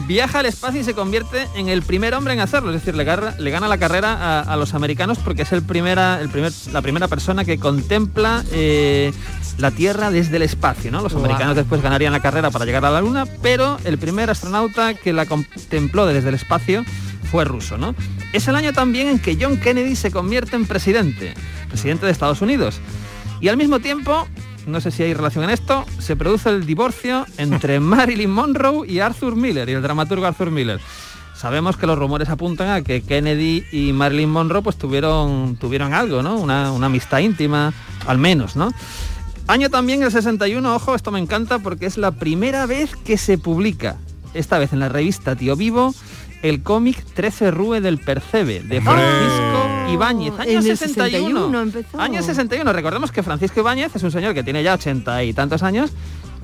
viaja 0.05 0.39
al 0.39 0.47
espacio 0.47 0.81
y 0.81 0.83
se 0.83 0.93
convierte 0.93 1.47
en 1.55 1.69
el 1.69 1.81
primer 1.81 2.13
hombre 2.13 2.33
en 2.33 2.41
hacerlo, 2.41 2.71
es 2.73 2.81
decir, 2.81 2.95
le, 2.95 3.05
garra- 3.05 3.35
le 3.39 3.51
gana 3.51 3.69
la 3.69 3.77
carrera 3.77 4.13
a, 4.13 4.41
a 4.41 4.57
los 4.57 4.73
americanos 4.73 5.17
porque 5.19 5.43
es 5.43 5.51
el 5.53 5.63
primera, 5.63 6.19
el 6.19 6.27
primer, 6.27 6.51
la 6.73 6.81
primera 6.81 7.07
persona 7.07 7.45
que 7.45 7.57
contempla 7.57 8.43
eh, 8.51 9.13
la 9.57 9.71
Tierra 9.71 10.11
desde 10.11 10.35
el 10.35 10.41
espacio, 10.41 10.91
¿no? 10.91 11.01
Los 11.01 11.13
americanos 11.15 11.55
después 11.55 11.81
ganarían 11.81 12.11
la 12.11 12.19
carrera 12.21 12.51
para 12.51 12.65
llegar 12.65 12.83
a 12.83 12.91
la 12.91 12.99
Luna, 12.99 13.25
pero 13.41 13.77
el 13.85 13.97
primer 13.97 14.29
astronauta 14.29 14.93
que 14.93 15.13
la 15.13 15.25
contempló 15.25 16.05
desde 16.05 16.27
el 16.29 16.35
espacio 16.35 16.83
fue 17.33 17.45
ruso, 17.45 17.79
¿no? 17.79 17.95
Es 18.31 18.47
el 18.47 18.55
año 18.55 18.73
también 18.73 19.07
en 19.07 19.17
que 19.17 19.35
John 19.41 19.57
Kennedy 19.57 19.95
se 19.95 20.11
convierte 20.11 20.55
en 20.55 20.67
presidente, 20.67 21.33
presidente 21.67 22.05
de 22.05 22.11
Estados 22.11 22.43
Unidos. 22.43 22.79
Y 23.41 23.47
al 23.47 23.57
mismo 23.57 23.79
tiempo, 23.79 24.27
no 24.67 24.79
sé 24.79 24.91
si 24.91 25.01
hay 25.01 25.15
relación 25.15 25.43
en 25.45 25.49
esto, 25.49 25.83
se 25.97 26.15
produce 26.15 26.49
el 26.49 26.67
divorcio 26.67 27.25
entre 27.39 27.79
Marilyn 27.79 28.29
Monroe 28.29 28.87
y 28.87 28.99
Arthur 28.99 29.35
Miller, 29.35 29.67
y 29.67 29.71
el 29.71 29.81
dramaturgo 29.81 30.27
Arthur 30.27 30.51
Miller. 30.51 30.79
Sabemos 31.35 31.75
que 31.75 31.87
los 31.87 31.97
rumores 31.97 32.29
apuntan 32.29 32.69
a 32.69 32.83
que 32.83 33.01
Kennedy 33.01 33.63
y 33.71 33.93
Marilyn 33.93 34.29
Monroe 34.29 34.61
pues 34.61 34.75
tuvieron, 34.75 35.57
tuvieron 35.59 35.95
algo, 35.95 36.21
¿no? 36.21 36.35
Una, 36.35 36.71
una 36.71 36.85
amistad 36.85 37.17
íntima, 37.17 37.73
al 38.05 38.19
menos, 38.19 38.55
¿no? 38.55 38.69
Año 39.47 39.71
también 39.71 40.03
el 40.03 40.11
61, 40.11 40.75
ojo, 40.75 40.93
esto 40.93 41.09
me 41.09 41.17
encanta 41.17 41.57
porque 41.57 41.87
es 41.87 41.97
la 41.97 42.11
primera 42.11 42.67
vez 42.67 42.95
que 42.95 43.17
se 43.17 43.39
publica, 43.39 43.97
esta 44.35 44.59
vez 44.59 44.71
en 44.71 44.79
la 44.79 44.89
revista 44.89 45.35
Tío 45.35 45.55
Vivo, 45.55 45.95
el 46.43 46.61
cómic 46.61 47.03
13 47.15 47.49
Rue 47.51 47.81
del 47.81 47.97
Percebe, 47.97 48.59
de 48.61 48.79
Francisco 48.81 49.91
Ibáñez, 49.91 50.33
año 50.39 50.51
en 50.51 50.57
el 50.57 50.77
61. 50.77 51.27
61 51.47 51.61
empezó. 51.61 51.99
Año 51.99 52.21
61, 52.21 52.71
recordemos 52.73 53.11
que 53.11 53.23
Francisco 53.23 53.59
Ibáñez 53.61 53.95
es 53.95 54.03
un 54.03 54.11
señor 54.11 54.33
que 54.33 54.43
tiene 54.43 54.61
ya 54.63 54.73
80 54.75 55.23
y 55.23 55.33
tantos 55.33 55.63
años, 55.63 55.91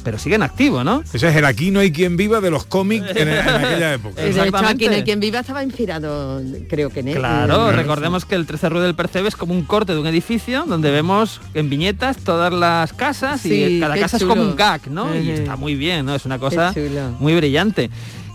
pero 0.03 0.17
sigue 0.17 0.35
en 0.35 0.43
activo, 0.43 0.83
¿no? 0.85 1.01
Ese 1.13 1.27
es 1.29 1.35
el 1.35 1.43
aquí 1.43 1.71
no 1.71 1.81
hay 1.81 1.91
quien 1.91 2.15
viva 2.15 2.39
de 2.39 2.49
los 2.49 2.65
cómics 2.65 3.05
en, 3.13 3.27
en 3.27 3.38
aquella 3.38 3.93
época. 3.95 4.15
De 4.21 4.29
hecho, 4.29 4.41
aquí 4.65 4.88
no 4.88 4.93
hay 4.93 5.03
quien 5.03 5.19
viva 5.19 5.39
estaba 5.39 5.62
inspirado, 5.63 6.41
creo 6.69 6.89
que 6.89 7.01
en 7.01 7.09
él. 7.09 7.17
Claro, 7.17 7.69
Eh, 7.69 7.73
recordemos 7.73 8.23
que 8.23 8.35
el 8.35 8.45
13 8.45 8.69
Rue 8.69 8.79
del 8.81 8.95
Percebe 8.95 9.27
es 9.27 9.35
como 9.35 9.53
un 9.53 9.63
corte 9.63 9.91
de 9.93 9.99
un 9.99 10.07
edificio 10.07 10.63
donde 10.65 10.89
vemos 10.91 11.41
en 11.53 11.69
viñetas 11.69 12.15
todas 12.17 12.53
las 12.53 12.93
casas 12.93 13.45
y 13.45 13.49
Sí, 13.49 13.79
cada 13.81 13.95
qué 13.95 13.99
casa 14.01 14.15
es 14.15 14.21
chulo. 14.23 14.35
como 14.35 14.47
un 14.49 14.55
gag, 14.55 14.88
¿no? 14.89 15.13
Y 15.13 15.19
Ujú. 15.19 15.31
está 15.41 15.57
muy 15.57 15.75
bien, 15.75 16.05
¿no? 16.05 16.15
Es 16.15 16.25
una 16.25 16.39
cosa 16.39 16.73
muy 17.19 17.35
brillante. 17.35 17.89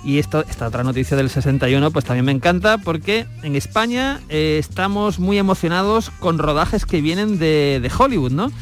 Y 0.05 0.19
esto, 0.19 0.45
esta 0.49 0.69
otra 0.69 0.85
noticia 0.85 1.17
del 1.17 1.31
61 1.31 1.91
pues 1.91 2.05
también 2.05 2.27
me 2.27 2.33
encanta 2.33 2.79
porque 2.79 3.27
en 3.43 3.57
España 3.57 4.21
eh, 4.29 4.59
estamos 4.59 5.19
muy 5.19 5.39
emocionados 5.39 6.11
con 6.11 6.39
rodajes 6.39 6.85
que 6.85 7.01
vienen 7.01 7.39
de, 7.39 7.91
Hollywood, 7.97 8.33
¿no? 8.33 8.53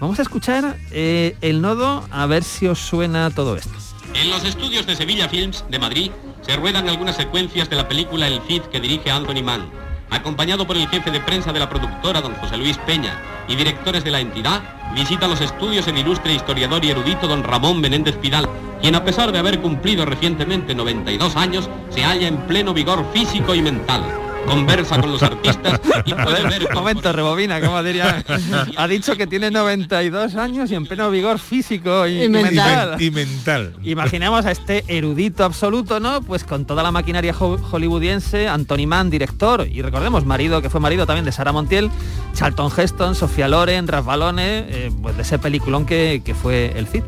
Vamos 0.00 0.18
a 0.18 0.22
escuchar 0.22 0.76
eh, 0.90 1.36
el 1.40 1.60
nodo 1.60 2.04
a 2.10 2.26
ver 2.26 2.42
si 2.42 2.66
os 2.66 2.80
suena 2.80 3.30
todo 3.30 3.56
esto. 3.56 3.72
En 4.14 4.30
los 4.30 4.44
estudios 4.44 4.86
de 4.86 4.96
Sevilla 4.96 5.28
Films 5.28 5.64
de 5.70 5.78
Madrid 5.78 6.10
se 6.42 6.56
ruedan 6.56 6.88
algunas 6.88 7.16
secuencias 7.16 7.70
de 7.70 7.76
la 7.76 7.88
película 7.88 8.26
El 8.26 8.40
Cid 8.42 8.62
que 8.62 8.80
dirige 8.80 9.10
Anthony 9.10 9.42
Mann. 9.42 9.83
Acompañado 10.10 10.66
por 10.66 10.76
el 10.76 10.88
jefe 10.88 11.10
de 11.10 11.20
prensa 11.20 11.52
de 11.52 11.58
la 11.58 11.68
productora, 11.68 12.20
don 12.20 12.34
José 12.34 12.56
Luis 12.56 12.78
Peña, 12.78 13.18
y 13.48 13.56
directores 13.56 14.04
de 14.04 14.10
la 14.10 14.20
entidad, 14.20 14.62
visita 14.94 15.28
los 15.28 15.40
estudios 15.40 15.86
el 15.88 15.98
ilustre 15.98 16.34
historiador 16.34 16.84
y 16.84 16.90
erudito 16.90 17.26
don 17.26 17.42
Ramón 17.42 17.80
Menéndez 17.80 18.16
Pidal, 18.16 18.48
quien 18.80 18.94
a 18.94 19.04
pesar 19.04 19.32
de 19.32 19.38
haber 19.38 19.60
cumplido 19.60 20.04
recientemente 20.04 20.74
92 20.74 21.36
años, 21.36 21.68
se 21.90 22.04
halla 22.04 22.28
en 22.28 22.38
pleno 22.46 22.72
vigor 22.72 23.04
físico 23.12 23.54
y 23.54 23.62
mental. 23.62 24.23
Conversa 24.46 25.00
con 25.00 25.12
los 25.12 25.22
artistas 25.22 25.80
y 26.04 26.12
puede 26.14 26.42
ver, 26.48 26.66
un 26.68 26.74
momento, 26.74 27.12
rebobina, 27.12 27.60
como 27.60 27.82
diría. 27.82 28.24
Ha 28.76 28.86
dicho 28.88 29.16
que 29.16 29.26
tiene 29.26 29.50
92 29.50 30.34
años 30.36 30.70
y 30.70 30.74
en 30.74 30.86
pleno 30.86 31.10
vigor 31.10 31.38
físico 31.38 32.06
y, 32.06 32.24
Y 32.24 32.28
mental. 32.28 32.96
Y 33.00 33.10
mental. 33.10 33.74
Imaginemos 33.82 34.44
a 34.46 34.50
este 34.50 34.84
erudito 34.88 35.44
absoluto, 35.44 36.00
¿no? 36.00 36.22
Pues 36.22 36.44
con 36.44 36.64
toda 36.66 36.82
la 36.82 36.90
maquinaria 36.92 37.34
ho- 37.38 37.58
hollywoodiense, 37.70 38.48
Anthony 38.48 38.86
Mann, 38.86 39.10
director, 39.10 39.66
y 39.70 39.82
recordemos, 39.82 40.24
marido, 40.24 40.60
que 40.62 40.70
fue 40.70 40.80
marido 40.80 41.06
también 41.06 41.24
de 41.24 41.32
Sarah 41.32 41.52
Montiel, 41.52 41.90
Charlton 42.34 42.70
Heston, 42.76 43.14
Sofía 43.14 43.48
Loren, 43.48 43.88
Ralph 43.88 44.06
Balone, 44.06 44.64
eh, 44.68 44.90
pues 45.02 45.16
de 45.16 45.22
ese 45.22 45.38
peliculón 45.38 45.86
que, 45.86 46.22
que 46.24 46.34
fue 46.34 46.72
El 46.76 46.86
Cid. 46.86 47.02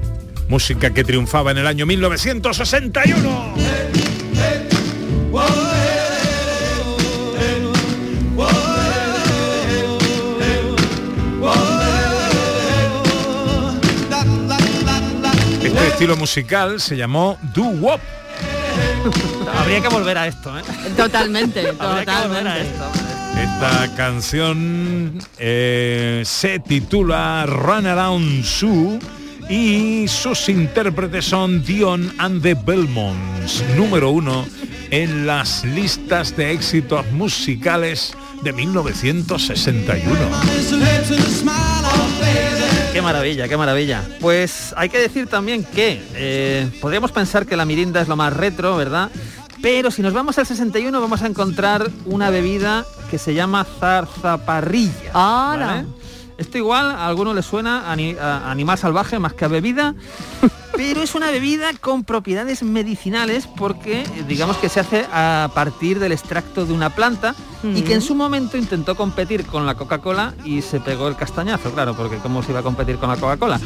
Música 0.48 0.90
que 0.90 1.02
triunfaba 1.04 1.50
en 1.50 1.58
el 1.58 1.66
año 1.66 1.86
1961. 1.86 3.54
Estilo 15.96 16.16
musical 16.18 16.78
se 16.78 16.94
llamó 16.94 17.38
doo 17.54 17.70
wop. 17.70 18.00
Habría 19.58 19.80
que 19.80 19.88
volver 19.88 20.18
a 20.18 20.26
esto, 20.26 20.58
¿eh? 20.58 20.62
Totalmente, 20.94 21.68
a 21.68 21.72
totalmente. 21.72 22.60
esto. 22.60 22.92
Esta 23.40 23.94
canción 23.96 25.18
eh, 25.38 26.22
se 26.26 26.58
titula 26.58 27.46
Run 27.46 27.86
Around 27.86 28.44
Sue 28.44 28.98
y 29.48 30.06
sus 30.06 30.50
intérpretes 30.50 31.24
son 31.24 31.64
Dion 31.64 32.14
and 32.18 32.42
the 32.42 32.52
Belmonts, 32.52 33.64
número 33.74 34.10
uno 34.10 34.44
en 34.90 35.26
las 35.26 35.64
listas 35.64 36.36
de 36.36 36.52
éxitos 36.52 37.10
musicales 37.12 38.12
de 38.42 38.52
1961. 38.52 40.14
Qué 42.96 43.02
maravilla, 43.02 43.46
qué 43.46 43.58
maravilla. 43.58 44.02
Pues 44.22 44.72
hay 44.74 44.88
que 44.88 44.98
decir 44.98 45.26
también 45.26 45.64
que 45.64 46.02
eh, 46.14 46.70
podríamos 46.80 47.12
pensar 47.12 47.44
que 47.44 47.54
la 47.54 47.66
mirinda 47.66 48.00
es 48.00 48.08
lo 48.08 48.16
más 48.16 48.32
retro, 48.32 48.74
¿verdad? 48.74 49.10
Pero 49.60 49.90
si 49.90 50.00
nos 50.00 50.14
vamos 50.14 50.38
al 50.38 50.46
61 50.46 50.98
vamos 50.98 51.20
a 51.20 51.26
encontrar 51.26 51.90
una 52.06 52.30
bebida 52.30 52.86
que 53.10 53.18
se 53.18 53.34
llama 53.34 53.66
zarzaparrilla. 53.78 55.10
¿vale? 55.58 55.88
Esto 56.38 56.58
igual 56.58 56.90
a 56.90 57.06
alguno 57.06 57.32
le 57.32 57.42
suena 57.42 57.88
a, 57.88 57.92
ani- 57.92 58.16
a 58.20 58.50
animal 58.50 58.76
salvaje 58.78 59.18
más 59.18 59.32
que 59.32 59.44
a 59.46 59.48
bebida, 59.48 59.94
pero 60.76 61.02
es 61.02 61.14
una 61.14 61.30
bebida 61.30 61.70
con 61.80 62.04
propiedades 62.04 62.62
medicinales 62.62 63.46
porque 63.46 64.02
eh, 64.02 64.24
digamos 64.28 64.58
que 64.58 64.68
se 64.68 64.80
hace 64.80 65.06
a 65.12 65.50
partir 65.54 65.98
del 65.98 66.12
extracto 66.12 66.66
de 66.66 66.72
una 66.74 66.90
planta 66.90 67.34
y 67.74 67.82
que 67.82 67.94
en 67.94 68.02
su 68.02 68.14
momento 68.14 68.56
intentó 68.56 68.94
competir 68.96 69.44
con 69.44 69.66
la 69.66 69.74
Coca-Cola 69.74 70.34
y 70.44 70.62
se 70.62 70.78
pegó 70.78 71.08
el 71.08 71.16
castañazo, 71.16 71.72
claro, 71.72 71.96
porque 71.96 72.18
cómo 72.18 72.40
se 72.44 72.50
iba 72.52 72.60
a 72.60 72.62
competir 72.62 72.96
con 72.98 73.08
la 73.08 73.16
Coca-Cola. 73.16 73.58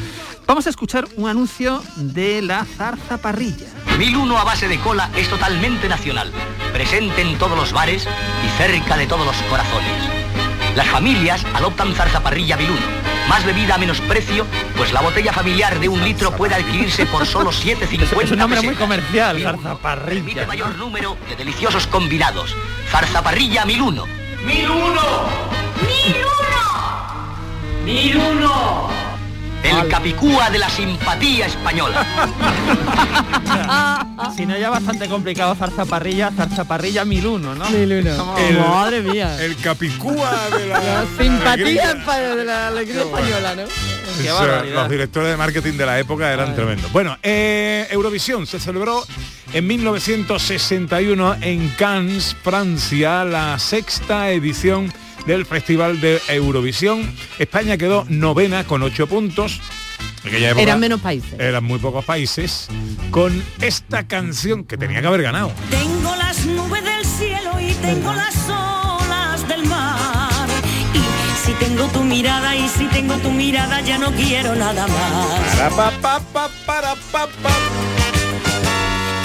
Vamos 0.47 0.65
a 0.65 0.71
escuchar 0.71 1.07
un 1.17 1.29
anuncio 1.29 1.83
de 1.97 2.41
la 2.41 2.65
zarzaparrilla. 2.65 3.67
1001 3.99 4.37
a 4.39 4.43
base 4.43 4.67
de 4.67 4.79
cola 4.79 5.11
es 5.15 5.29
totalmente 5.29 5.87
nacional, 5.87 6.31
presente 6.73 7.21
en 7.21 7.37
todos 7.37 7.55
los 7.55 7.73
bares 7.73 8.07
y 8.43 8.57
cerca 8.57 8.97
de 8.97 9.05
todos 9.05 9.25
los 9.25 9.35
corazones. 9.43 10.20
Las 10.75 10.87
familias 10.87 11.45
adoptan 11.53 11.93
zarzaparrilla 11.93 12.55
1001, 12.55 12.79
más 13.27 13.45
bebida 13.45 13.75
a 13.75 13.77
menos 13.77 13.99
precio, 14.01 14.45
pues 14.77 14.93
la 14.93 15.01
botella 15.01 15.33
familiar 15.33 15.77
de 15.79 15.89
un 15.89 16.01
litro 16.01 16.31
puede 16.31 16.55
adquirirse 16.55 17.05
por 17.05 17.25
solo 17.25 17.51
7,50 17.51 18.21
Es 18.23 18.31
un 18.31 18.39
nombre 18.39 18.61
muy 18.61 18.75
comercial, 18.75 19.35
Permite 19.35 19.63
zarzaparrilla. 19.63 20.47
mayor 20.47 20.75
número 20.77 21.17
de 21.29 21.35
deliciosos 21.35 21.87
combinados. 21.87 22.55
Zarzaparrilla 22.89 23.65
1001. 23.65 24.05
¡1001! 24.45 25.20
El 29.81 29.89
capicúa 29.89 30.49
de 30.49 30.59
la 30.59 30.69
simpatía 30.69 31.47
española. 31.47 32.05
Si 34.35 34.45
no 34.45 34.57
ya 34.57 34.69
bastante 34.69 35.07
complicado 35.09 35.55
zarzaparrilla, 35.55 36.31
zarzaparrilla 36.31 37.03
1001, 37.05 37.55
¿no? 37.55 37.69
1001. 37.69 38.17
Como- 38.17 38.37
El- 38.37 38.59
Madre 38.59 39.01
mía. 39.01 39.41
El 39.43 39.55
capicúa 39.57 40.31
de 40.57 40.67
la, 40.67 40.79
La 40.79 41.05
simpatía 41.19 42.03
pa- 42.05 42.19
de 42.19 42.45
la 42.45 42.67
alegría 42.67 43.01
española, 43.01 43.55
¿no? 43.55 43.63
Qué 44.21 44.71
los 44.73 44.89
directores 44.89 45.29
de 45.31 45.37
marketing 45.37 45.73
de 45.73 45.85
la 45.85 45.99
época 45.99 46.31
eran 46.31 46.55
tremendos. 46.55 46.91
Bueno, 46.91 47.17
eh, 47.23 47.87
Eurovisión 47.89 48.45
se 48.45 48.59
celebró 48.59 49.03
en 49.53 49.67
1961 49.67 51.35
en 51.41 51.69
Cannes, 51.69 52.35
Francia, 52.43 53.23
la 53.23 53.57
sexta 53.59 54.29
edición 54.29 54.93
del 55.25 55.45
Festival 55.45 56.01
de 56.01 56.21
Eurovisión. 56.29 57.13
España 57.39 57.77
quedó 57.77 58.05
novena 58.09 58.63
con 58.65 58.83
ocho 58.83 59.07
puntos. 59.07 59.61
Época 60.23 60.61
Eran 60.61 60.79
menos 60.79 61.01
países. 61.01 61.39
Eran 61.39 61.63
muy 61.63 61.79
pocos 61.79 62.05
países. 62.05 62.67
Con 63.09 63.43
esta 63.59 64.07
canción 64.07 64.63
que 64.63 64.77
tenía 64.77 65.01
que 65.01 65.07
haber 65.07 65.23
ganado. 65.23 65.51
Tengo 65.69 66.15
las 66.15 66.45
nubes 66.45 66.83
del 66.83 67.05
cielo 67.05 67.59
y 67.59 67.73
tengo 67.75 68.13
las 68.13 68.35
olas 68.47 69.47
del 69.47 69.65
mar. 69.65 70.47
Y 70.93 71.45
si 71.45 71.53
tengo 71.53 71.85
tu 71.87 72.03
mirada 72.03 72.55
y 72.55 72.67
si 72.69 72.85
tengo 72.85 73.15
tu 73.17 73.31
mirada 73.31 73.81
ya 73.81 73.97
no 73.97 74.11
quiero 74.11 74.55
nada 74.55 74.87
más. 74.87 75.55
Para, 75.55 75.69
pa, 75.69 75.91
pa, 76.01 76.19
pa, 76.19 76.49
para, 76.65 76.95
pa, 77.11 77.27
pa. 77.27 77.51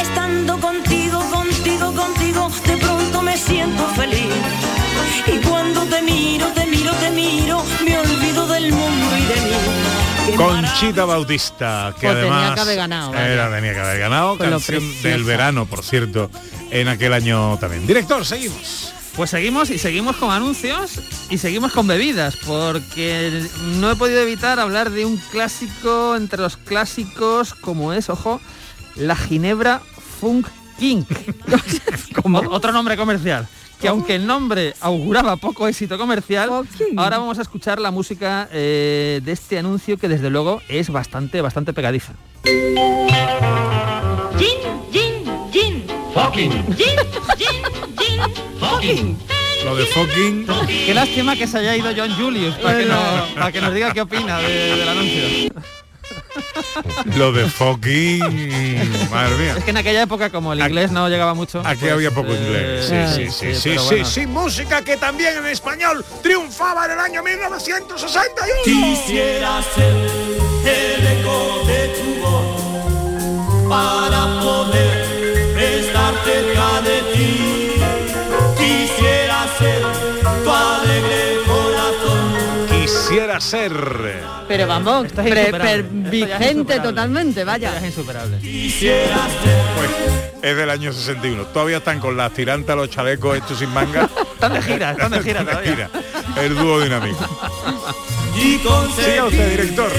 Estando 0.00 0.58
contigo, 0.58 1.20
contigo, 1.30 1.92
contigo, 1.92 2.50
de 2.66 2.76
pronto 2.78 3.22
me 3.22 3.36
siento 3.36 3.86
feliz. 3.88 4.85
Y 5.26 5.38
cuando 5.46 5.84
te 5.84 6.02
miro, 6.02 6.46
te 6.48 6.66
miro, 6.66 6.92
te 6.92 7.10
miro, 7.10 7.62
me 7.84 7.98
olvido 7.98 8.46
del 8.48 8.72
mundo 8.72 9.16
y 9.16 9.24
de 9.24 9.34
mí. 9.40 9.50
Qué 10.26 10.34
Conchita 10.36 11.04
Bautista, 11.04 11.94
que 11.98 12.06
Pues 12.06 12.18
tenía 12.18 12.36
además 12.36 12.54
que 12.54 12.60
haber 12.60 12.76
ganado, 12.76 13.10
vaya. 13.12 13.28
era, 13.28 13.50
tenía 13.54 13.72
que 13.74 13.80
haber 13.80 13.98
ganado, 13.98 14.38
Con 14.38 14.50
canción 14.50 15.02
del 15.02 15.24
verano, 15.24 15.66
por 15.66 15.82
cierto, 15.84 16.30
en 16.70 16.88
aquel 16.88 17.12
año 17.12 17.56
también. 17.58 17.86
Director, 17.86 18.24
seguimos. 18.24 18.92
Pues 19.14 19.30
seguimos 19.30 19.70
y 19.70 19.78
seguimos 19.78 20.16
con 20.16 20.30
anuncios 20.30 21.00
y 21.30 21.38
seguimos 21.38 21.72
con 21.72 21.86
bebidas, 21.86 22.36
porque 22.36 23.42
no 23.78 23.90
he 23.90 23.96
podido 23.96 24.20
evitar 24.20 24.60
hablar 24.60 24.90
de 24.90 25.06
un 25.06 25.16
clásico 25.16 26.16
entre 26.16 26.38
los 26.40 26.58
clásicos, 26.58 27.54
como 27.54 27.94
es, 27.94 28.10
ojo, 28.10 28.42
la 28.94 29.16
Ginebra 29.16 29.80
Funk 30.20 30.48
King. 30.78 31.04
como 32.22 32.40
otro 32.50 32.72
nombre 32.72 32.96
comercial. 32.98 33.48
Que 33.86 33.90
aunque 33.90 34.16
el 34.16 34.26
nombre 34.26 34.74
auguraba 34.80 35.36
poco 35.36 35.68
éxito 35.68 35.96
comercial, 35.96 36.50
ahora 36.96 37.18
vamos 37.18 37.38
a 37.38 37.42
escuchar 37.42 37.78
la 37.78 37.92
música 37.92 38.48
eh, 38.52 39.20
de 39.22 39.30
este 39.30 39.60
anuncio 39.60 39.96
que 39.96 40.08
desde 40.08 40.28
luego 40.28 40.60
es 40.68 40.90
bastante, 40.90 41.40
bastante 41.40 41.72
pegadiza. 41.72 42.14
Gin, 42.42 42.74
gin, 44.90 45.24
gin. 45.52 45.84
Fucking. 46.12 46.50
Gin, 46.76 46.96
gin, 47.38 47.62
gin. 47.96 48.20
Fucking. 48.58 49.16
Lo 49.64 49.76
de 49.76 49.86
fucking. 49.86 50.46
Qué 50.66 50.92
lástima 50.92 51.36
que 51.36 51.46
se 51.46 51.58
haya 51.58 51.76
ido 51.76 51.92
John 51.96 52.10
Julius 52.18 52.56
para 52.56 52.78
que, 52.78 52.86
nos, 52.86 53.28
para 53.34 53.52
que 53.52 53.60
nos 53.60 53.72
diga 53.72 53.92
qué 53.92 54.00
opina 54.00 54.40
de- 54.40 54.74
del 54.78 54.88
anuncio. 54.88 55.22
Lo 57.16 57.32
de 57.32 57.48
fucking. 57.48 59.10
Madre 59.10 59.36
mía. 59.36 59.54
Es 59.58 59.64
que 59.64 59.70
en 59.70 59.76
aquella 59.76 60.02
época, 60.02 60.30
como 60.30 60.52
el 60.52 60.60
inglés 60.60 60.90
no 60.90 61.08
llegaba 61.08 61.34
mucho. 61.34 61.62
Aquí 61.64 61.80
pues, 61.80 61.92
había 61.92 62.10
poco 62.10 62.32
eh, 62.32 62.36
inglés. 62.36 62.86
Sí, 63.14 63.30
sí, 63.30 63.30
sí, 63.30 63.54
sí, 63.54 63.68
pero 63.70 63.82
sí, 63.82 63.88
bueno. 63.88 64.04
sí. 64.06 64.26
Música 64.26 64.82
que 64.82 64.96
también 64.96 65.36
en 65.38 65.46
español 65.46 66.04
triunfaba 66.22 66.86
en 66.86 66.92
el 66.92 67.00
año 67.00 67.22
1961. 67.22 68.62
Quisiera 68.64 69.62
ser 69.74 69.94
el 70.64 71.06
eco 71.06 71.62
de 71.66 71.88
tu 71.88 72.20
voz 72.20 73.68
para 73.68 74.40
poder 74.40 75.58
estar 75.58 76.14
cerca 76.24 76.80
de 76.82 77.00
ti. 77.12 77.72
Quisiera 78.56 79.46
ser 79.58 80.05
Quisiera 83.08 83.40
ser. 83.40 83.72
Pero 84.48 84.66
vamos, 84.66 85.06
Esto 85.06 85.20
es 85.22 85.30
pre- 85.30 85.40
insuperable. 85.42 85.84
per- 85.84 85.84
Esto 85.84 86.26
ya 86.26 86.36
es 86.36 86.40
vigente 86.40 86.80
totalmente, 86.80 87.44
vaya. 87.44 87.70
Ya 87.72 87.78
es 87.78 87.84
insuperable. 87.84 88.38
Quisiera 88.38 89.16
ser 89.28 89.62
Pues 89.76 89.90
es 90.42 90.56
del 90.56 90.70
año 90.70 90.92
61. 90.92 91.44
Todavía 91.46 91.76
están 91.78 92.00
con 92.00 92.16
las 92.16 92.32
tirantas, 92.32 92.76
los 92.76 92.90
chalecos 92.90 93.36
estos 93.36 93.58
sin 93.58 93.70
manga. 93.72 94.08
Están 94.36 94.52
de 94.52 94.60
gira, 94.62 94.90
están 94.90 95.10
de 95.12 95.20
gira 95.22 95.40
Están 95.40 95.46
de 95.46 95.52
todavía. 95.70 95.88
gira. 95.88 96.42
El 96.44 96.54
dúo 96.56 96.80
dinámico. 96.80 97.26
y 98.36 98.58
Siga 98.58 99.24
usted, 99.24 99.50
director. 99.50 99.90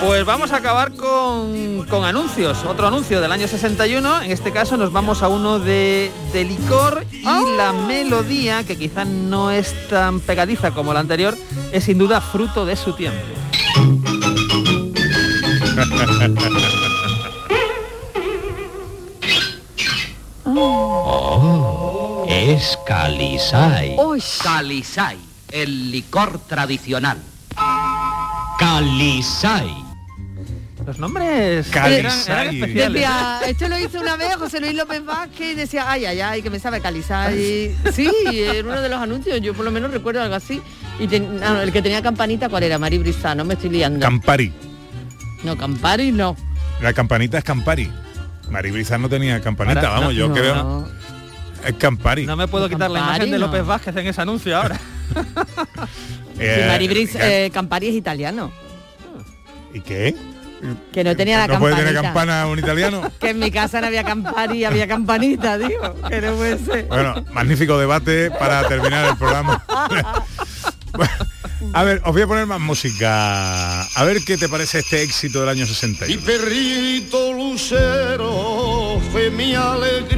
Pues 0.00 0.24
vamos 0.24 0.52
a 0.52 0.56
acabar 0.56 0.92
con, 0.92 1.86
con 1.88 2.04
anuncios. 2.04 2.64
Otro 2.64 2.86
anuncio 2.86 3.20
del 3.20 3.32
año 3.32 3.48
61. 3.48 4.22
En 4.22 4.30
este 4.30 4.52
caso 4.52 4.76
nos 4.76 4.92
vamos 4.92 5.22
a 5.22 5.28
uno 5.28 5.58
de, 5.58 6.10
de 6.32 6.44
licor 6.44 7.04
y 7.10 7.56
la 7.56 7.72
melodía, 7.72 8.64
que 8.64 8.76
quizá 8.76 9.04
no 9.04 9.50
es 9.50 9.74
tan 9.88 10.20
pegadiza 10.20 10.72
como 10.72 10.92
la 10.92 11.00
anterior, 11.00 11.36
es 11.72 11.84
sin 11.84 11.98
duda 11.98 12.20
fruto 12.20 12.66
de 12.66 12.76
su 12.76 12.92
tiempo. 12.92 13.18
Oh, 20.44 22.24
es 22.28 22.78
Calisay. 22.86 23.96
Uy. 23.98 24.22
Calisay, 24.42 25.18
el 25.50 25.90
licor 25.90 26.38
tradicional. 26.46 27.18
Calisay. 28.58 29.85
Los 30.86 30.98
nombres 31.00 31.66
Calisay. 31.68 31.98
eran, 32.00 32.12
eran 32.28 32.54
especiales. 32.54 32.92
Decía, 32.92 33.40
esto 33.46 33.68
lo 33.68 33.78
hizo 33.78 34.00
una 34.00 34.16
vez 34.16 34.36
José 34.36 34.60
Luis 34.60 34.74
López 34.74 35.04
Vázquez 35.04 35.52
y 35.52 35.54
decía, 35.54 35.90
ay, 35.90 36.04
ay, 36.04 36.20
ay, 36.20 36.42
que 36.42 36.50
me 36.50 36.60
sabe 36.60 36.80
calizar. 36.80 37.32
Y, 37.32 37.74
sí, 37.92 38.08
en 38.24 38.66
uno 38.66 38.80
de 38.80 38.88
los 38.88 39.00
anuncios, 39.00 39.40
yo 39.40 39.52
por 39.52 39.64
lo 39.64 39.70
menos 39.72 39.90
recuerdo 39.90 40.22
algo 40.22 40.36
así. 40.36 40.62
Y 41.00 41.08
ten- 41.08 41.40
ah, 41.42 41.60
el 41.62 41.72
que 41.72 41.82
tenía 41.82 42.00
campanita, 42.02 42.48
¿cuál 42.48 42.62
era? 42.62 42.78
Mari 42.78 42.98
Brisa, 42.98 43.34
no 43.34 43.44
me 43.44 43.54
estoy 43.54 43.70
liando. 43.70 43.98
Campari. 44.00 44.52
no, 45.42 45.56
Campari 45.58 46.12
no. 46.12 46.36
La 46.80 46.92
campanita 46.92 47.38
es 47.38 47.44
Campari. 47.44 47.90
Maribrizar 48.50 49.00
no 49.00 49.08
tenía 49.08 49.40
campanita, 49.40 49.80
Ahora, 49.80 49.90
vamos, 49.90 50.04
no, 50.06 50.12
yo 50.12 50.28
no, 50.28 50.34
creo. 50.34 50.54
no. 50.54 50.88
Es 51.66 51.74
Campari. 51.74 52.26
No 52.26 52.36
me 52.36 52.46
puedo 52.46 52.68
quitar 52.68 52.88
la 52.90 53.00
imagen 53.00 53.30
de. 53.32 53.38
López 53.38 53.66
Vázquez 53.66 53.96
en 53.96 54.06
ese 54.06 54.20
anuncio 54.20 54.56
ahora. 54.56 54.78
Eh, 56.38 56.58
Sí, 56.60 56.68
Mari 56.68 56.86
eh, 56.86 57.46
eh, 57.46 57.50
Campari 57.50 57.88
es 57.88 57.94
italiano. 57.94 58.52
¿Y 59.72 59.80
qué? 59.80 60.14
Que 60.92 61.04
no 61.04 61.16
tenía 61.16 61.38
la 61.38 61.46
¿No 61.46 61.58
puede 61.58 61.76
tener 61.76 61.94
campana 61.94 62.46
un 62.46 62.58
italiano? 62.58 63.10
Que 63.20 63.30
en 63.30 63.38
mi 63.38 63.50
casa 63.50 63.80
no 63.80 63.86
había 63.86 64.04
Campari, 64.04 64.64
había 64.64 64.86
campanita, 64.86 65.58
digo. 65.58 65.94
Que 66.08 66.20
no 66.20 66.34
puede 66.34 66.58
ser. 66.58 66.86
Bueno, 66.86 67.24
magnífico 67.32 67.78
debate 67.78 68.30
para 68.30 68.66
terminar 68.68 69.08
el 69.10 69.16
programa. 69.16 69.64
A 71.72 71.82
ver, 71.82 72.00
os 72.04 72.12
voy 72.12 72.22
a 72.22 72.26
poner 72.26 72.46
más 72.46 72.60
música. 72.60 73.82
A 73.82 74.04
ver 74.04 74.18
qué 74.24 74.36
te 74.36 74.48
parece 74.48 74.78
este 74.78 75.02
éxito 75.02 75.40
del 75.40 75.48
año 75.50 75.66
Mi 75.66 75.66
61. 75.66 76.22
perrito 76.24 77.32
lucero 77.32 79.00
fue 79.12 79.30
mi 79.30 79.54
alegría. 79.54 80.16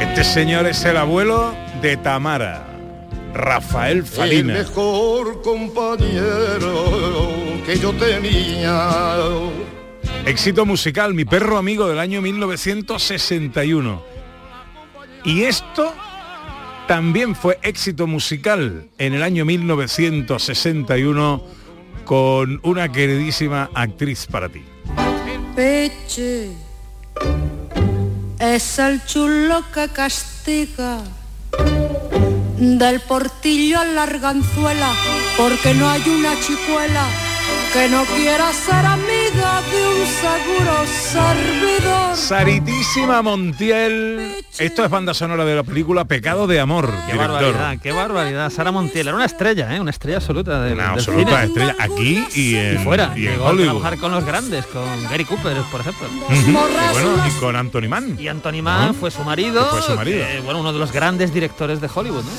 Este 0.00 0.24
señor 0.24 0.66
es 0.66 0.84
el 0.84 0.96
abuelo 0.96 1.54
de 1.82 1.96
Tamara, 1.96 2.69
Rafael 3.34 3.98
El 3.98 4.04
Falina. 4.04 4.54
mejor 4.54 5.42
compañero 5.42 7.30
que 7.64 7.78
yo 7.78 7.92
tenía. 7.92 9.16
Éxito 10.26 10.66
musical, 10.66 11.14
Mi 11.14 11.24
perro 11.24 11.58
amigo 11.58 11.88
del 11.88 11.98
año 11.98 12.20
1961. 12.20 14.02
Y 15.24 15.42
esto 15.42 15.94
también 16.88 17.34
fue 17.34 17.58
éxito 17.62 18.06
musical 18.06 18.88
en 18.98 19.14
el 19.14 19.22
año 19.22 19.44
1961 19.44 21.44
con 22.04 22.60
una 22.64 22.90
queridísima 22.90 23.70
actriz 23.74 24.26
para 24.26 24.48
ti. 24.48 24.62
Peche 25.54 26.50
es 28.38 28.78
el 28.78 29.04
chulo 29.04 29.62
que 29.72 29.88
castiga 29.88 31.02
del 32.60 33.00
portillo 33.00 33.80
a 33.80 33.86
la 33.86 34.02
arganzuela 34.02 34.92
porque 35.38 35.72
no 35.72 35.88
hay 35.88 36.02
una 36.06 36.38
chicuela 36.40 37.29
que 37.72 37.88
no 37.88 38.04
quiera 38.04 38.52
ser 38.52 38.84
amiga 38.84 39.62
de 39.70 39.86
un 39.88 40.06
seguro 40.06 40.86
servidor. 40.86 42.16
Saritísima 42.16 43.22
Montiel. 43.22 44.34
Esto 44.58 44.84
es 44.84 44.90
banda 44.90 45.14
sonora 45.14 45.44
de 45.44 45.54
la 45.54 45.62
película 45.62 46.04
Pecado 46.04 46.46
de 46.48 46.58
Amor, 46.60 46.90
Qué 47.06 47.12
director. 47.12 47.28
barbaridad, 47.42 47.78
qué 47.80 47.92
barbaridad. 47.92 48.50
Sara 48.50 48.72
Montiel 48.72 49.06
era 49.06 49.14
una 49.16 49.24
estrella, 49.24 49.74
¿eh? 49.74 49.80
una 49.80 49.90
estrella 49.92 50.16
absoluta 50.18 50.60
del, 50.62 50.74
Una 50.74 50.82
del 50.90 50.92
absoluta 50.98 51.30
cine. 51.30 51.44
estrella 51.44 51.76
aquí 51.78 52.24
y 52.34 52.56
en, 52.56 52.74
Y 52.74 52.84
fuera, 52.84 53.12
y 53.16 53.26
en 53.26 53.32
llegó 53.32 53.46
a 53.46 53.50
Hollywood. 53.50 53.64
trabajar 53.70 53.98
con 53.98 54.12
los 54.12 54.24
grandes, 54.24 54.66
con 54.66 55.04
Gary 55.04 55.24
Cooper, 55.24 55.56
por 55.70 55.80
ejemplo. 55.80 56.08
Y 56.30 56.52
bueno, 56.52 57.26
y 57.26 57.30
con 57.40 57.56
Anthony 57.56 57.88
Mann. 57.88 58.16
Y 58.18 58.26
Anthony 58.28 58.62
Mann 58.62 58.88
¿No? 58.88 58.94
fue 58.94 59.10
su 59.12 59.22
marido, 59.22 59.64
fue 59.70 59.80
su 59.82 59.94
marido. 59.94 60.18
que, 60.26 60.40
bueno, 60.40 60.60
uno 60.60 60.72
de 60.72 60.78
los 60.80 60.92
grandes 60.92 61.32
directores 61.32 61.80
de 61.80 61.88
Hollywood, 61.94 62.24
¿no? 62.24 62.30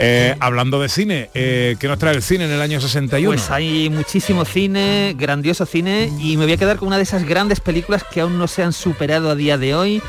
Eh, 0.00 0.36
hablando 0.38 0.78
de 0.80 0.88
cine, 0.88 1.28
eh, 1.34 1.74
¿qué 1.80 1.88
nos 1.88 1.98
trae 1.98 2.14
el 2.14 2.22
cine 2.22 2.44
en 2.44 2.52
el 2.52 2.60
año 2.60 2.80
61? 2.80 3.30
Pues 3.32 3.50
hay 3.50 3.90
muchísimo 4.34 4.44
cine, 4.44 5.14
grandioso 5.16 5.64
cine, 5.64 6.12
y 6.20 6.36
me 6.36 6.44
voy 6.44 6.52
a 6.52 6.56
quedar 6.58 6.76
con 6.76 6.88
una 6.88 6.98
de 6.98 7.02
esas 7.02 7.24
grandes 7.24 7.60
películas 7.60 8.04
que 8.04 8.20
aún 8.20 8.36
no 8.36 8.46
se 8.46 8.62
han 8.62 8.74
superado 8.74 9.30
a 9.30 9.34
día 9.34 9.56
de 9.56 9.74
hoy. 9.74 10.02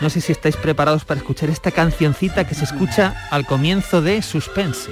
No 0.00 0.10
sé 0.10 0.20
si 0.20 0.32
estáis 0.32 0.56
preparados 0.56 1.04
para 1.04 1.20
escuchar 1.20 1.50
esta 1.50 1.70
cancioncita 1.70 2.48
que 2.48 2.56
se 2.56 2.64
escucha 2.64 3.14
al 3.30 3.46
comienzo 3.46 4.02
de 4.02 4.22
Suspense. 4.22 4.90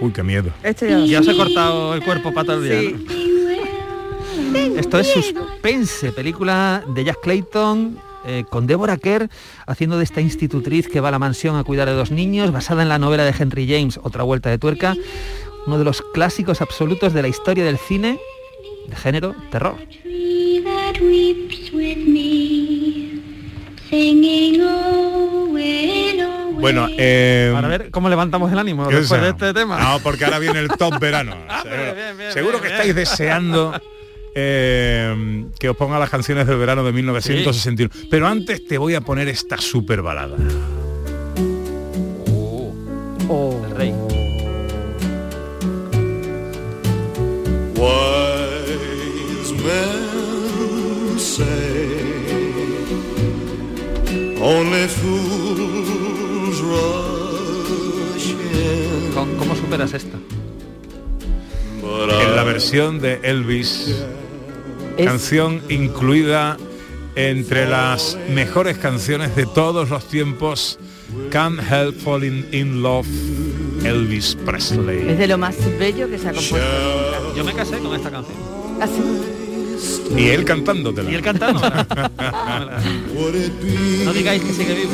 Uy, 0.00 0.10
qué 0.12 0.22
miedo. 0.22 0.50
Este 0.62 0.88
ya, 0.88 1.04
Ya 1.04 1.20
os 1.20 1.28
he 1.28 1.36
cortado 1.36 1.92
el 1.92 2.02
cuerpo 2.02 2.32
para 2.32 2.46
todo 2.46 2.64
el 2.64 2.70
día, 2.70 2.98
¿no? 4.54 4.78
Esto 4.78 4.98
es 5.00 5.08
Suspense, 5.08 6.12
película 6.12 6.82
de 6.94 7.04
Jack 7.04 7.20
Clayton 7.20 7.98
eh, 8.24 8.44
con 8.48 8.68
Deborah 8.68 8.98
Kerr 8.98 9.28
haciendo 9.66 9.98
de 9.98 10.04
esta 10.04 10.20
institutriz 10.20 10.86
que 10.86 11.00
va 11.00 11.08
a 11.08 11.10
la 11.10 11.18
mansión 11.18 11.56
a 11.56 11.64
cuidar 11.64 11.88
de 11.88 11.94
dos 11.94 12.12
niños, 12.12 12.52
basada 12.52 12.82
en 12.82 12.88
la 12.88 12.98
novela 12.98 13.24
de 13.24 13.34
Henry 13.36 13.66
James, 13.66 13.98
Otra 14.00 14.22
vuelta 14.22 14.48
de 14.48 14.58
tuerca, 14.58 14.94
uno 15.66 15.78
de 15.78 15.84
los 15.84 16.02
clásicos 16.12 16.60
absolutos 16.60 17.12
de 17.12 17.22
la 17.22 17.28
historia 17.28 17.64
del 17.64 17.78
cine 17.78 18.18
de 18.86 18.96
género 18.96 19.34
terror. 19.50 19.76
Owen, 24.60 26.20
Owen. 26.20 26.60
Bueno, 26.60 26.86
eh, 26.96 27.50
Para 27.52 27.68
ver 27.68 27.90
cómo 27.90 28.08
levantamos 28.08 28.50
el 28.52 28.58
ánimo 28.58 28.88
¿qué 28.88 28.96
después 28.96 29.20
de 29.20 29.30
este 29.30 29.52
tema. 29.52 29.78
No, 29.78 30.00
porque 30.00 30.24
ahora 30.24 30.38
viene 30.38 30.60
el 30.60 30.68
top 30.68 30.98
verano. 30.98 31.36
Seguro, 31.62 31.94
bien, 31.94 32.16
bien, 32.16 32.32
seguro 32.32 32.52
bien, 32.52 32.62
que 32.62 32.68
bien. 32.68 32.80
estáis 32.80 32.94
deseando 32.94 33.80
eh, 34.34 35.44
que 35.58 35.68
os 35.68 35.76
ponga 35.76 35.98
las 35.98 36.10
canciones 36.10 36.46
del 36.46 36.56
verano 36.56 36.84
de 36.84 36.92
1961. 36.92 37.90
Pero 38.10 38.26
antes 38.26 38.66
te 38.66 38.78
voy 38.78 38.94
a 38.94 39.00
poner 39.00 39.28
esta 39.28 39.58
super 39.58 40.02
balada. 40.02 40.36
El 43.64 43.70
rey. 43.70 43.94
Wise 47.82 49.52
men 49.64 51.18
say 51.18 51.98
only 54.40 54.86
fools 54.86 56.60
rush 56.60 58.28
in. 58.30 59.10
¿Cómo, 59.14 59.36
cómo 59.36 59.56
superas 59.56 59.94
esto? 59.94 60.16
En 61.82 62.36
la 62.36 62.44
versión 62.44 63.00
de 63.00 63.18
Elvis, 63.24 64.04
canción 64.96 65.60
incluida 65.68 66.56
entre 67.16 67.68
las 67.68 68.16
mejores 68.30 68.78
canciones 68.78 69.34
de 69.34 69.44
todos 69.46 69.90
los 69.90 70.06
tiempos, 70.06 70.78
Can't 71.30 71.60
Help 71.60 71.96
Falling 71.98 72.46
in 72.52 72.82
Love, 72.82 73.08
Elvis 73.84 74.36
Presley. 74.44 75.10
Es 75.10 75.18
de 75.18 75.26
lo 75.26 75.38
más 75.38 75.56
bello 75.78 76.08
que 76.08 76.18
se 76.18 76.28
ha 76.28 76.32
compuesto. 76.32 77.34
Yo 77.36 77.44
me 77.44 77.52
casé 77.54 77.78
con 77.78 77.94
esta 77.94 78.10
canción. 78.10 78.36
Así. 78.80 79.02
Y 80.16 80.28
él 80.28 80.44
cantándotela. 80.44 81.10
Y 81.10 81.14
él 81.14 81.22
cantando. 81.22 81.60
no 84.04 84.12
digáis 84.12 84.42
que 84.42 84.52
sigue 84.52 84.74
vivo. 84.74 84.92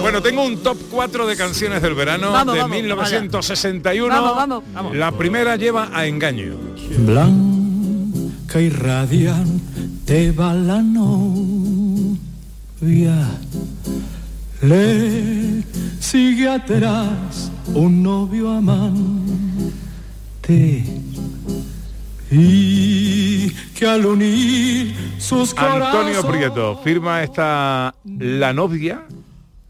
Bueno, 0.00 0.22
tengo 0.22 0.44
un 0.44 0.62
top 0.62 0.78
4 0.90 1.26
de 1.26 1.36
canciones 1.36 1.82
del 1.82 1.94
verano 1.94 2.32
Vamos, 2.32 2.54
de 2.54 2.60
vamos, 2.60 2.76
1961. 2.76 4.08
Vamos, 4.08 4.62
vamos. 4.72 4.96
La 4.96 5.12
primera 5.12 5.56
lleva 5.56 5.90
a 5.92 6.06
engaño. 6.06 6.54
Blanca 6.98 8.60
y 8.60 8.70
radiante 8.70 10.30
va 10.32 10.54
la 10.54 10.80
novia, 10.80 12.16
le 14.62 15.62
sigue 16.00 16.48
atrás 16.48 17.50
un 17.74 18.02
novio 18.02 18.50
amante 18.50 18.94
y 22.30 23.50
que 23.50 23.86
al 23.86 24.06
unir 24.06 24.94
sus 25.18 25.54
Antonio 25.56 26.26
Prieto 26.26 26.80
firma 26.82 27.22
esta 27.22 27.94
La 28.18 28.52
novia, 28.52 29.02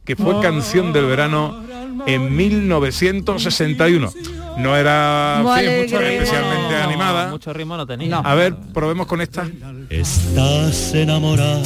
que 0.05 0.17
fue 0.17 0.41
canción 0.41 0.93
del 0.93 1.07
verano 1.07 1.63
en 2.07 2.35
1961. 2.35 4.11
No 4.59 4.75
era 4.77 5.43
fin, 5.59 5.83
mucho- 5.83 6.01
especialmente 6.01 6.77
animada. 6.77 7.29
Mucho 7.31 7.53
ritmo 7.53 7.77
no 7.77 7.87
tenía. 7.87 8.19
A 8.19 8.35
ver, 8.35 8.57
probemos 8.73 9.07
con 9.07 9.21
esta. 9.21 9.47
estás 9.91 10.95
enamorada. 10.95 11.63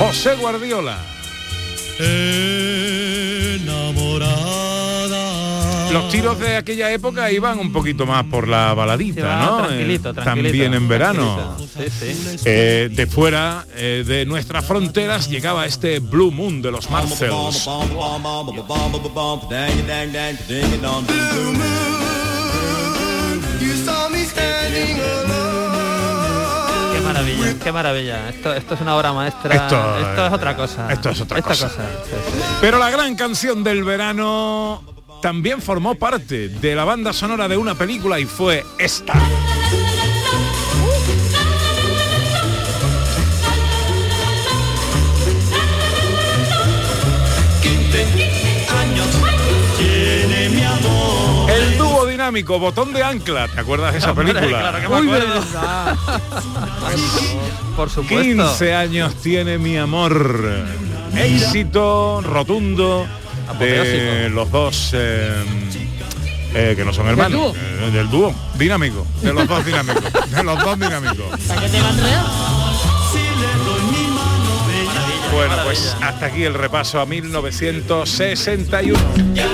José 0.00 0.34
Guardiola. 0.36 0.96
Enamorada. 4.50 5.90
Los 5.92 6.08
tiros 6.10 6.38
de 6.38 6.56
aquella 6.56 6.90
época 6.92 7.30
iban 7.30 7.58
un 7.58 7.70
poquito 7.72 8.06
más 8.06 8.24
por 8.24 8.48
la 8.48 8.72
baladita, 8.74 9.26
va 9.26 9.36
¿no? 9.44 9.56
tranquilito, 9.66 10.10
Eh, 10.10 10.12
tranquilito, 10.14 10.24
También 10.54 10.74
en 10.74 10.88
verano. 10.88 11.56
tranquilito. 11.58 11.90
Sí, 12.00 12.14
sí. 12.14 12.42
Eh, 12.46 12.88
de 12.90 13.06
fuera 13.06 13.66
eh, 13.76 14.04
de 14.06 14.24
nuestras 14.24 14.64
fronteras 14.64 15.28
llegaba 15.28 15.66
este 15.66 15.98
Blue 15.98 16.30
Moon 16.30 16.62
de 16.62 16.70
los 16.70 16.88
Marcells. 16.90 17.66
You 23.60 23.74
saw 23.84 24.08
me 24.08 24.24
standing 24.24 24.98
alone. 24.98 25.49
Qué 25.49 25.49
maravilla, 27.12 27.54
qué 27.62 27.72
maravilla. 27.72 28.28
Esto, 28.28 28.52
esto 28.54 28.74
es 28.74 28.80
una 28.80 28.96
obra 28.96 29.12
maestra. 29.12 29.54
Esto, 29.54 29.98
Esto, 29.98 30.26
es 30.26 30.32
otra 30.32 30.56
cosa. 30.56 30.92
esto 30.92 31.10
es 31.10 31.20
otra 31.20 31.38
Esta 31.38 31.48
cosa. 31.50 31.68
sí, 31.68 31.74
sí. 32.10 32.42
Pero 32.60 32.78
la 32.78 32.90
gran 32.90 33.14
canción 33.14 33.62
del 33.64 33.84
verano 33.84 34.82
también 35.22 35.60
formó 35.60 35.94
parte 35.94 36.48
de 36.48 36.74
la 36.74 36.84
banda 36.84 37.12
sonora 37.12 37.48
de 37.48 37.56
una 37.56 37.74
película 37.74 38.18
y 38.18 38.24
fue 38.24 38.64
esta. 38.78 39.14
Botón 52.58 52.92
de 52.92 53.02
ancla. 53.02 53.48
¿Te 53.48 53.60
acuerdas 53.60 53.92
de 53.92 53.98
esa 53.98 54.10
Hombre, 54.12 54.32
película? 54.32 54.58
claro 54.60 54.80
que 54.80 54.88
me 54.88 55.00
Uy, 55.00 55.06
acuerdo. 55.08 55.40
verdad. 55.40 55.96
Por 57.76 57.90
supuesto. 57.90 58.22
15 58.22 58.74
años 58.74 59.14
tiene 59.16 59.58
mi 59.58 59.76
amor. 59.76 60.64
Éxito 61.16 62.20
rotundo 62.22 63.06
de 63.58 64.30
los 64.30 64.50
dos 64.50 64.90
eh, 64.94 65.42
eh, 66.54 66.74
que 66.76 66.84
no 66.84 66.92
son 66.92 67.08
hermanos. 67.08 67.54
eh, 67.56 67.90
del 67.92 68.08
dúo 68.08 68.32
dinámico. 68.56 69.04
De 69.22 69.32
los 69.32 69.46
dos 69.48 69.64
dinámicos. 69.66 70.04
De 70.30 70.42
los 70.44 70.60
dos 70.62 70.78
dinámicos. 70.78 71.26
Bueno, 75.32 75.56
pues 75.64 75.96
hasta 76.02 76.26
aquí 76.26 76.44
el 76.44 76.54
repaso 76.54 77.00
a 77.00 77.06
1961. 77.06 78.98
Que 79.34 79.44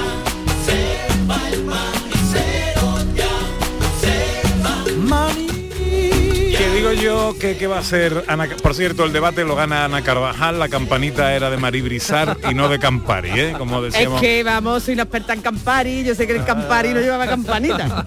digo 6.88 7.02
yo 7.02 7.38
que 7.38 7.56
qué 7.56 7.66
va 7.66 7.76
a 7.76 7.80
hacer 7.80 8.24
Ana, 8.28 8.48
por 8.62 8.74
cierto 8.74 9.04
el 9.04 9.12
debate 9.12 9.44
lo 9.44 9.56
gana 9.56 9.84
Ana 9.86 10.02
Carvajal 10.02 10.58
la 10.58 10.68
campanita 10.68 11.34
era 11.34 11.50
de 11.50 11.56
Marí 11.56 11.80
Brizar 11.80 12.36
y 12.48 12.54
no 12.54 12.68
de 12.68 12.78
Campari 12.78 13.30
¿eh? 13.30 13.54
como 13.58 13.84
Es 13.84 13.92
decíamos 13.92 14.20
que 14.20 14.42
vamos, 14.44 14.82
soy 14.84 14.94
una 14.94 15.02
experta 15.04 15.32
en 15.32 15.40
Campari, 15.40 16.04
yo 16.04 16.14
sé 16.14 16.26
que 16.26 16.34
el 16.36 16.44
Campari 16.44 16.94
no 16.94 17.00
llevaba 17.00 17.26
campanita. 17.26 18.04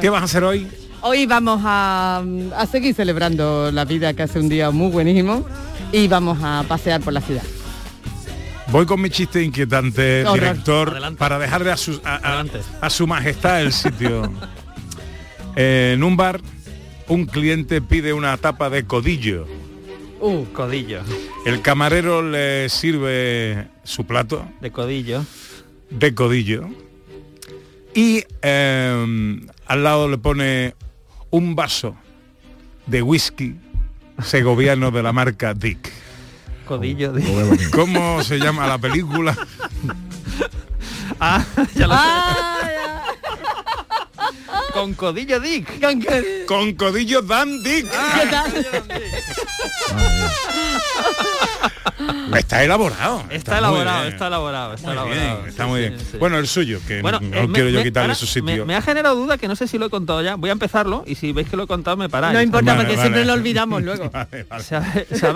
¿qué 0.00 0.10
vas 0.10 0.22
a 0.22 0.24
hacer 0.24 0.44
hoy? 0.44 0.66
Hoy 1.02 1.26
vamos 1.26 1.60
a, 1.64 2.22
a 2.56 2.66
seguir 2.66 2.94
celebrando 2.94 3.70
la 3.70 3.84
vida 3.84 4.14
que 4.14 4.22
hace 4.22 4.38
un 4.40 4.48
día 4.48 4.70
muy 4.70 4.90
buenísimo 4.90 5.44
y 5.92 6.08
vamos 6.08 6.38
a 6.42 6.64
pasear 6.66 7.00
por 7.02 7.12
la 7.12 7.20
ciudad. 7.20 7.42
Voy 8.68 8.86
con 8.86 9.00
mi 9.00 9.10
chiste 9.10 9.42
inquietante, 9.42 10.22
Horror. 10.24 10.40
director, 10.40 11.16
para 11.16 11.38
dejarle 11.38 11.70
a 11.70 11.76
su, 11.76 12.00
a, 12.04 12.14
a- 12.40 12.44
a 12.80 12.90
su 12.90 13.06
majestad 13.06 13.60
el 13.60 13.72
sitio. 13.72 14.32
En 15.56 16.02
un 16.02 16.16
bar, 16.16 16.40
un 17.08 17.26
cliente 17.26 17.80
pide 17.80 18.12
una 18.12 18.36
tapa 18.36 18.70
de 18.70 18.84
codillo. 18.84 19.46
Uh, 20.20 20.44
codillo. 20.52 21.00
El 21.44 21.60
camarero 21.60 22.22
le 22.22 22.68
sirve 22.70 23.68
su 23.82 24.06
plato 24.06 24.48
De 24.60 24.70
codillo. 24.70 25.24
de 25.90 26.14
codillo 26.14 26.68
y 27.94 28.24
eh, 28.42 29.40
al 29.66 29.84
lado 29.84 30.08
le 30.08 30.18
pone 30.18 30.74
un 31.30 31.54
vaso 31.54 31.94
de 32.86 33.02
whisky 33.02 33.54
segoviano 34.22 34.90
de 34.90 35.02
la 35.02 35.12
marca 35.12 35.54
Dick. 35.54 35.92
Codillo 36.66 37.12
de... 37.12 37.70
¿Cómo 37.70 38.22
se 38.24 38.38
llama 38.38 38.66
la 38.66 38.78
película? 38.78 39.36
Ah, 41.20 41.44
ya 41.74 41.86
lo 41.86 41.94
sé. 41.94 42.73
Ah, 44.74 44.80
Con 44.80 44.94
codillo 44.94 45.38
Dick. 45.40 46.46
Con 46.46 46.72
codillo 46.74 47.22
Dan 47.22 47.62
Dick. 47.62 47.86
Está 52.34 52.64
elaborado. 52.64 53.22
Está 53.30 53.58
elaborado, 53.58 54.04
está 54.08 54.26
elaborado, 54.26 54.74
está 54.74 54.86
Muy 54.88 54.92
elaborado. 54.94 55.36
bien, 55.38 55.48
está 55.48 55.64
Sí, 55.64 55.68
muy 55.70 55.80
bien. 55.80 55.98
sí. 56.00 56.16
Bueno, 56.18 56.38
el 56.38 56.48
suyo, 56.48 56.80
que 56.86 57.00
Bueno, 57.00 57.20
no 57.20 57.26
eh, 57.36 57.46
me- 57.46 57.52
quiero 57.54 57.68
yo 57.70 57.78
me- 57.78 57.84
quitarle 57.84 58.06
ahora 58.06 58.14
su 58.16 58.26
me- 58.26 58.50
sitio. 58.50 58.66
Me, 58.66 58.74
ha 58.74 58.82
generado 58.82 59.14
duda 59.14 59.38
que 59.38 59.46
no 59.46 59.54
sé 59.54 59.68
si 59.68 59.78
lo 59.78 59.86
he 59.86 59.90
contado 59.90 60.20
ya. 60.22 60.34
Voy 60.34 60.50
a 60.50 60.52
empezarlo 60.52 61.04
y 61.06 61.14
si 61.14 61.32
veis 61.32 61.48
que 61.48 61.56
lo 61.56 61.64
he 61.64 61.66
contado 61.68 61.96
me 61.96 62.08
paráis. 62.08 62.34
No 62.34 62.42
importa 62.42 62.72
Vale, 62.72 62.78
porque 62.84 62.96
vale. 62.96 63.02
siempre 63.08 63.24
lo 63.24 63.32
olvidamos 63.34 63.82
luego. 63.82 64.10
Vale, 64.10 64.44
vale. 64.50 64.64
Se 64.64 64.74
abre- 64.76 65.06
se 65.12 65.26
abre 65.26 65.32